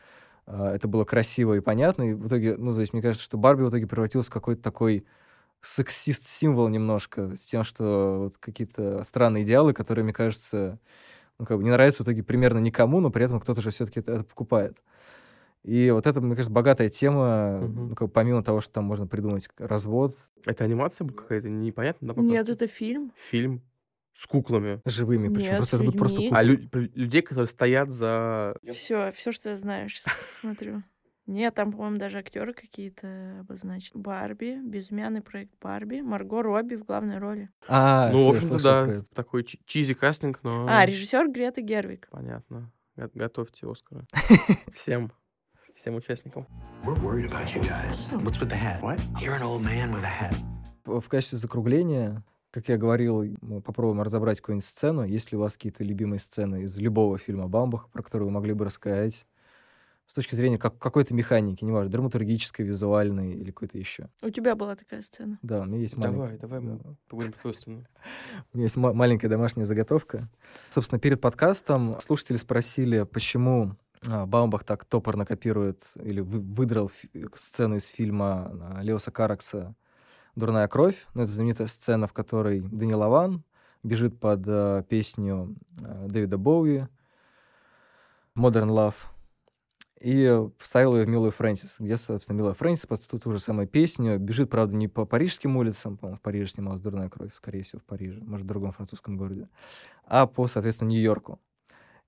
[0.47, 2.11] это было красиво и понятно.
[2.11, 4.61] И в итоге, ну, то есть, мне кажется, что Барби в итоге превратился в какой-то
[4.61, 5.05] такой
[5.61, 10.79] сексист-символ немножко, с тем, что вот какие-то странные идеалы, которые, мне кажется,
[11.39, 13.99] ну, как бы не нравятся в итоге примерно никому, но при этом кто-то же все-таки
[13.99, 14.77] это, это покупает.
[15.63, 17.89] И вот это, мне кажется, богатая тема, Мгм.
[17.89, 20.13] ну, как бы помимо того, что там можно придумать развод,
[20.45, 23.11] Это анимация какая-то непонятно, да, Нет, это фильм.
[23.29, 23.61] Фильм
[24.17, 24.81] с куклами.
[24.85, 26.37] живыми, причем Нет, просто это будет просто кукла.
[26.39, 28.55] А лю- людей, которые стоят за...
[28.73, 30.81] Все, все, что я знаю, сейчас смотрю.
[31.27, 34.01] Нет, там, по-моему, даже актеры какие-то обозначены.
[34.01, 37.49] Барби, безымянный проект Барби, Марго Робби в главной роли.
[37.67, 40.65] А, ну, в общем-то, да, такой чи- чизи кастинг, но...
[40.67, 42.07] А, режиссер Грета Гервик.
[42.11, 42.71] Понятно.
[42.95, 44.07] Го- Готовьте Оскара.
[44.73, 45.11] Всем.
[45.75, 46.47] Всем участникам.
[46.83, 48.09] We're worried about you guys.
[48.23, 48.81] What's with the hat?
[48.81, 48.99] What?
[49.21, 50.35] You're an old man with a hat.
[50.85, 52.23] В в качестве закругления,
[52.57, 55.05] как я говорил, мы попробуем разобрать какую-нибудь сцену.
[55.05, 58.53] Есть ли у вас какие-то любимые сцены из любого фильма бамбах, про которые вы могли
[58.53, 59.27] бы рассказать?
[60.07, 64.09] С точки зрения как, какой-то механики, неважно, драматургической, визуальной или какой-то еще.
[64.23, 65.37] У тебя была такая сцена.
[65.43, 66.95] Да, у меня есть Давай, маленькая, давай мы да.
[67.07, 67.85] поговорим про твою сцену.
[68.53, 70.27] У меня есть ма- маленькая домашняя заготовка.
[70.71, 73.75] Собственно, перед подкастом слушатели спросили, почему
[74.07, 76.89] а, Баумбах так топорно копирует или вы- выдрал
[77.35, 79.75] сцену из фильма а, Леоса Каракса
[80.37, 81.07] «Дурная кровь».
[81.15, 83.43] Ну, это знаменитая сцена, в которой Дани Лаван
[83.81, 86.87] бежит под а, песню а, Дэвида Боуи
[88.37, 88.95] «Modern Love».
[89.99, 94.19] И вставил ее в Милую Фрэнсис, где, собственно, Милая Фрэнсис под ту же самую песню.
[94.19, 97.85] Бежит, правда, не по парижским улицам, по-моему, в Париже снималась «Дурная кровь», скорее всего, в
[97.85, 99.49] Париже, может, в другом французском городе,
[100.05, 101.39] а по, соответственно, Нью-Йорку.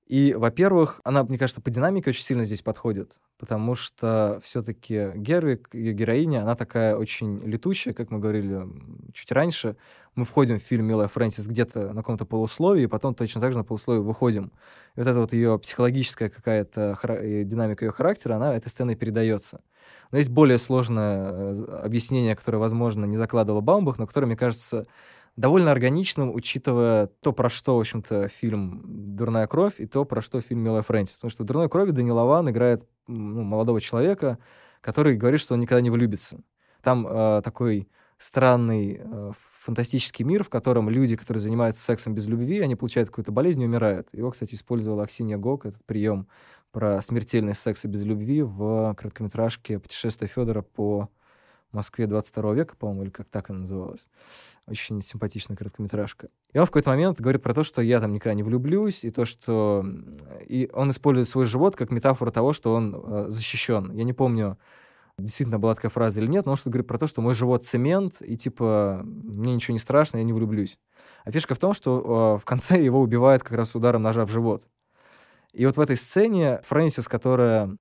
[0.10, 5.70] И, во-первых, она, мне кажется, по динамике очень сильно здесь подходит, потому что все-таки Гервик,
[5.72, 8.66] ее героиня, она такая очень летучая, как мы говорили
[9.14, 9.78] чуть раньше.
[10.16, 13.60] Мы входим в фильм «Милая Фрэнсис» где-то на каком-то полусловии, и потом точно так же
[13.60, 14.52] на полусловии выходим.
[14.96, 19.62] И вот эта вот ее психологическая какая-то и динамика ее характера, она этой сценой передается.
[20.12, 24.88] Но есть более сложное э, объяснение, которое, возможно, не закладывала Баумбах, но которое, мне кажется,
[25.36, 28.82] довольно органичным, учитывая то, про что, в общем-то, фильм
[29.16, 31.18] «Дурная кровь» и то, про что фильм «Милая Фрэнсис».
[31.18, 34.40] Потому что в «Дурной крови» Дани Лаван играет ну, молодого человека,
[34.82, 36.42] который говорит, что он никогда не влюбится.
[36.82, 42.60] Там э, такой странный э, фантастический мир, в котором люди, которые занимаются сексом без любви,
[42.60, 44.08] они получают какую-то болезнь и умирают.
[44.12, 46.28] Его, кстати, использовала Аксинья Гок, этот прием
[46.72, 51.10] про смертельный секс и без любви в короткометражке «Путешествие Федора по
[51.76, 54.08] Москве 22 века, по-моему, или как так она называлась.
[54.68, 56.30] Очень симпатичная короткометражка.
[56.54, 59.12] И он в какой-то момент говорит про то, что я там никогда не влюблюсь, и
[59.12, 59.86] то, что...
[60.48, 63.92] И он использует свой живот как метафору того, что он э, защищен.
[63.92, 64.58] Я не помню,
[65.18, 67.66] действительно была такая фраза или нет, но он что-то говорит про то, что мой живот
[67.66, 70.80] цемент, и типа мне ничего не страшно, я не влюблюсь.
[71.26, 74.32] А фишка в том, что э, в конце его убивают как раз ударом ножа в
[74.32, 74.64] живот.
[75.54, 77.76] И вот в этой сцене Фрэнсис, которая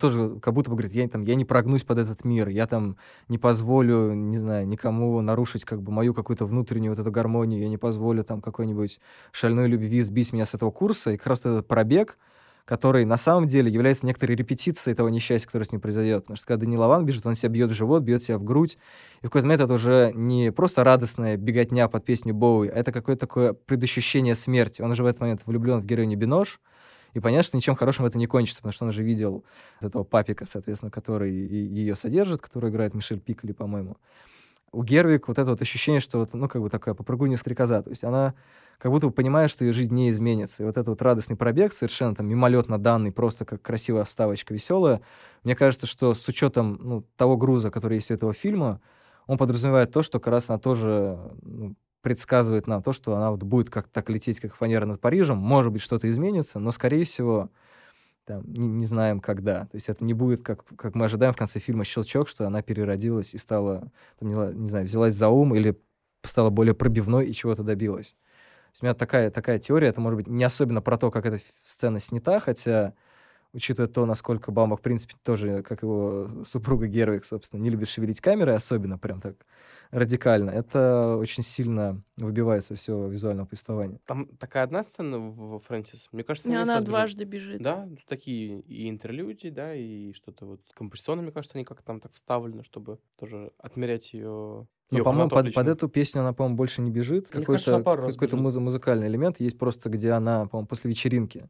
[0.00, 2.96] тоже как будто бы говорит, я, там, я не прогнусь под этот мир, я там
[3.28, 7.68] не позволю, не знаю, никому нарушить как бы мою какую-то внутреннюю вот эту гармонию, я
[7.68, 9.00] не позволю там какой-нибудь
[9.32, 11.12] шальной любви сбить меня с этого курса.
[11.12, 12.18] И как раз этот пробег,
[12.64, 16.22] который на самом деле является некоторой репетицией этого несчастья, которое с ним произойдет.
[16.22, 18.78] Потому что когда Данил Лаван бежит, он себя бьет в живот, бьет себя в грудь.
[19.22, 22.92] И в какой-то момент это уже не просто радостная беготня под песню Боуи, а это
[22.92, 24.82] какое-то такое предощущение смерти.
[24.82, 26.60] Он уже в этот момент влюблен в героиню Бинош,
[27.14, 29.44] и понятно, что ничем хорошим это не кончится, потому что он же видел
[29.80, 33.96] этого папика, соответственно, который ее содержит, который играет Мишель Пикали, по-моему.
[34.72, 37.82] У Гервик вот это вот ощущение, что вот, ну, как бы такая попрыгунья стрекоза.
[37.82, 38.34] То есть она
[38.78, 40.62] как будто бы понимает, что ее жизнь не изменится.
[40.62, 45.02] И вот этот вот радостный пробег, совершенно там мимолетно данный, просто как красивая вставочка веселая,
[45.42, 48.80] мне кажется, что с учетом ну, того груза, который есть у этого фильма,
[49.26, 53.42] он подразумевает то, что как раз она тоже ну, предсказывает нам то, что она вот
[53.42, 55.38] будет как так лететь, как фанера над Парижем.
[55.38, 57.50] Может быть, что-то изменится, но, скорее всего,
[58.24, 59.66] там, не, не знаем, когда.
[59.66, 62.62] То есть это не будет, как, как мы ожидаем в конце фильма, щелчок, что она
[62.62, 65.78] переродилась и стала, там, не, не знаю, взялась за ум или
[66.24, 68.10] стала более пробивной и чего-то добилась.
[68.10, 71.26] То есть у меня такая, такая теория, это может быть не особенно про то, как
[71.26, 72.94] эта сцена снята, хотя,
[73.52, 78.20] учитывая то, насколько Баумах, в принципе, тоже, как его супруга Гервик, собственно, не любит шевелить
[78.20, 79.34] камерой, особенно прям так
[79.90, 84.00] радикально, это очень сильно выбивается все визуального повествования.
[84.06, 86.08] Там такая одна сцена в Фрэнсис.
[86.12, 86.90] Мне кажется, несколько она раз бежит.
[86.92, 87.62] дважды бежит.
[87.62, 92.00] Да, ну, такие и интерлюдии, да, и что-то вот композиционно, мне кажется, они как-то там
[92.00, 94.66] так вставлены, чтобы тоже отмерять ее.
[94.92, 97.32] Ну, по-моему, под, под эту песню она, по-моему, больше не бежит.
[97.32, 98.32] Мне Какой-то какой-то бежит.
[98.40, 101.48] музы- музыкальный элемент есть просто, где она, по-моему, после вечеринки,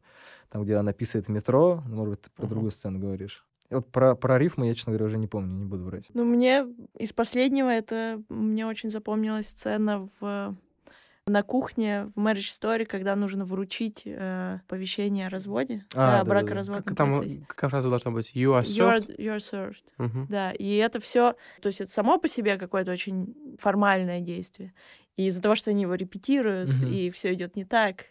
[0.49, 2.49] там, где она писает в метро, ну, может быть, ты про Мгм.
[2.49, 3.45] другую сцену говоришь.
[3.71, 6.09] Вот про, про рифмы я, честно говоря, уже не помню, не буду врать.
[6.13, 6.65] Ну, мне
[6.97, 10.55] из последнего это мне очень запомнилась сцена в
[11.27, 16.29] на кухне в Marriage Story, когда нужно вручить э, повещение о разводе, А, да, да-да-да.
[16.29, 17.45] бракоразводном Как там, процессе.
[17.47, 18.31] какая фраза должна быть?
[18.33, 19.15] You are served?
[19.17, 19.83] you're served.
[19.99, 20.25] Мгм.
[20.29, 24.73] Да, и это все, то есть это само по себе какое-то очень формальное действие.
[25.15, 26.87] И из-за того, что они его репетируют, Мгм.
[26.91, 28.05] и все идет не так,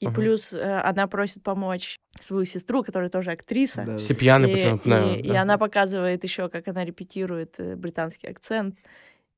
[0.00, 0.14] и Ага.
[0.14, 3.84] плюс э, она просит помочь свою сестру, которая тоже актриса.
[3.84, 3.96] Да.
[3.96, 5.42] Все пьяные, причем, и- знаю, и да.
[5.42, 8.76] она показывает еще, как она репетирует э, британский акцент.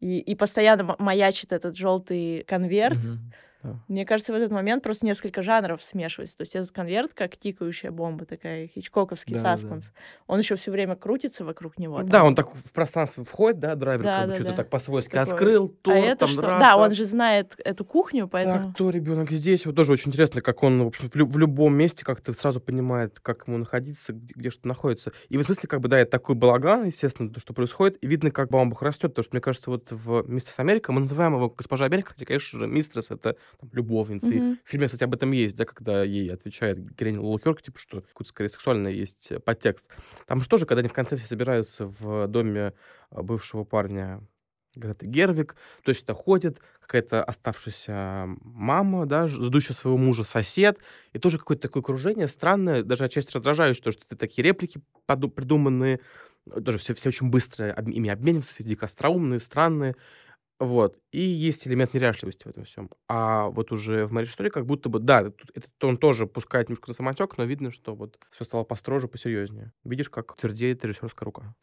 [0.01, 2.97] И, и постоянно маячит этот желтый конверт.
[3.63, 3.83] Мгм.
[3.89, 6.37] Мне кажется, в этот момент просто несколько жанров смешиваются.
[6.39, 9.57] То есть этот конверт, как тикающая бомба, такая хичкоковский Да-да-да.
[9.57, 9.91] саспенс.
[10.27, 11.99] Он еще все время крутится вокруг него.
[11.99, 12.09] там.
[12.09, 14.57] Да, он так в пространство входит, да, драйвер, Да, как бы да, что-то да.
[14.57, 15.35] так по-свойски Такое.
[15.35, 16.43] открыл, то а это там что?
[16.43, 16.95] раз, да, он раз.
[16.95, 18.69] же знает эту кухню, поэтому...
[18.69, 19.67] Так, то ребенок здесь.
[19.67, 23.47] Вот тоже очень интересно, как он, в общем, в любом месте как-то сразу понимает, как
[23.47, 25.13] ему находиться, где, где что находится.
[25.29, 28.31] И в смысле, как бы, да, это такой балаган, естественно, то, что происходит, и видно,
[28.31, 31.85] как бамбух растет, потому что, мне кажется, вот в «Мистерс Америка» мы называем его «Госпожа
[31.85, 34.35] Америка», хотя, конечно же, «Мистерс»— это там, любовница.
[34.35, 34.59] И Мгм.
[34.65, 38.29] в фильме, кстати, об этом есть, да, когда ей отвечает героиня Лукерк, типа, что какой-то,
[38.29, 39.89] скорее, сексуальный есть э, подтекст.
[40.27, 42.75] Там же тоже, когда они в конце все собираются в доме
[43.11, 44.21] э, бывшего парня
[44.77, 50.79] Греты Гервик, то есть это ходит какая-то оставшаяся мама, да, ждущая своего мужа сосед,
[51.13, 55.99] и тоже какое-то такое окружение странное, даже отчасти раздражающее, то, что ты такие реплики придуманные,
[56.65, 59.97] тоже все, все очень быстро ими обмениваются, все дико остроумные, странные,
[60.61, 60.99] вот.
[61.11, 62.91] И есть элемент неряшливости в этом всем.
[63.09, 65.51] А вот уже в Марии Story как будто бы, да, тут-
[65.83, 69.73] он тоже пускает немножко на самотек, но видно, что вот все стало построже, посерьезнее.
[69.85, 71.55] Видишь, как твердеет режиссерская рука.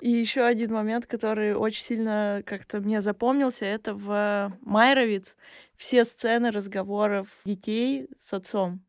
[0.00, 5.36] И еще один момент, который очень сильно как-то мне запомнился, это в Майровиц
[5.76, 8.84] все сцены разговоров детей с отцом.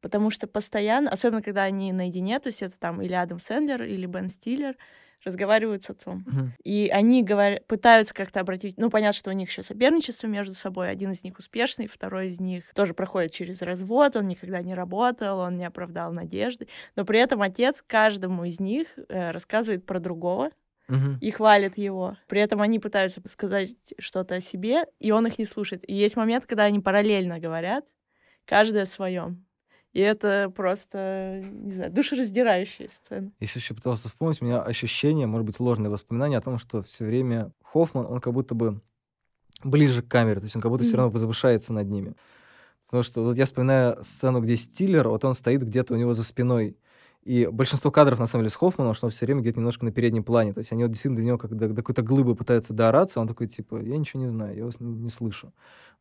[0.00, 4.06] Потому что постоянно, особенно когда они наедине, то есть это там или Адам Сэндлер, или
[4.06, 4.76] Бен Стиллер,
[5.24, 6.24] разговаривают с отцом.
[6.26, 6.52] Мгм.
[6.62, 8.78] И они говорят, пытаются как-то обратить...
[8.78, 10.90] Ну, понятно, что у них еще соперничество между собой.
[10.90, 15.38] Один из них успешный, второй из них тоже проходит через развод, он никогда не работал,
[15.38, 16.68] он не оправдал надежды.
[16.96, 20.50] Но при этом отец каждому из них э, рассказывает про другого
[20.88, 21.18] Мгм.
[21.20, 22.16] и хвалит его.
[22.28, 25.88] При этом они пытаются сказать что-то о себе, и он их не слушает.
[25.88, 27.84] И есть момент, когда они параллельно говорят,
[28.44, 29.43] каждый о своем.
[29.94, 33.30] И это просто, не знаю, душераздирающая сцена.
[33.38, 37.04] Если еще пытался вспомнить, у меня ощущение, может быть, ложное воспоминание о том, что все
[37.04, 38.80] время Хоффман, он как будто бы
[39.62, 40.98] ближе к камере, то есть он как будто все Мгм.
[40.98, 42.14] равно возвышается над ними.
[42.84, 46.24] Потому что вот я вспоминаю сцену, где Стиллер, вот он стоит где-то у него за
[46.24, 46.76] спиной,
[47.22, 49.92] и большинство кадров, на самом деле, с Хоффманом, что он все время где-то немножко на
[49.92, 50.52] переднем плане.
[50.52, 53.22] То есть они вот действительно до него как до, до какой-то глыбы пытаются доораться, а
[53.22, 55.52] он такой, типа, я ничего не знаю, я вас не, не слышу.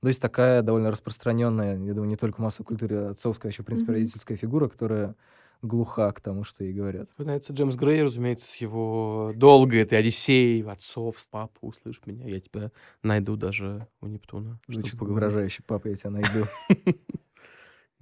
[0.04, 3.66] То есть такая довольно распространенная, я думаю, не только массовой культуре, а отцовская, еще, в
[3.66, 4.02] принципе, Мгм.
[4.02, 5.16] родительская фигура, которая
[5.62, 7.08] глуха к тому, что ей говорят.
[7.08, 12.72] Вспоминается Джеймс Грей, разумеется, с его долгой этой Одиссеей, отцов, папа, услышь меня, я тебя
[13.02, 14.60] найду даже у Нептуна.
[14.68, 16.48] Звучит угрожающе, папа, я тебя найду.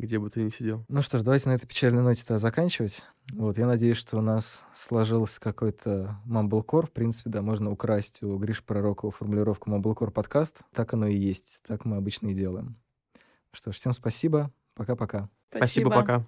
[0.02, 0.84] Где бы ты ни сидел.
[0.90, 3.04] Ну что ж, давайте на этой печальной ноте-то заканчивать.
[3.34, 6.88] Вот, я надеюсь, что у нас сложился какой-то мамблкор.
[6.88, 10.58] В принципе, да, можно украсть у Гриш Пророкова формулировку мамблкор подкаст.
[10.74, 11.62] Так оно и есть.
[11.68, 12.78] Так мы обычно и делаем.
[13.52, 14.52] Что ж, всем спасибо.
[14.74, 15.30] Пока-пока.
[15.56, 16.26] Спасибо, пока.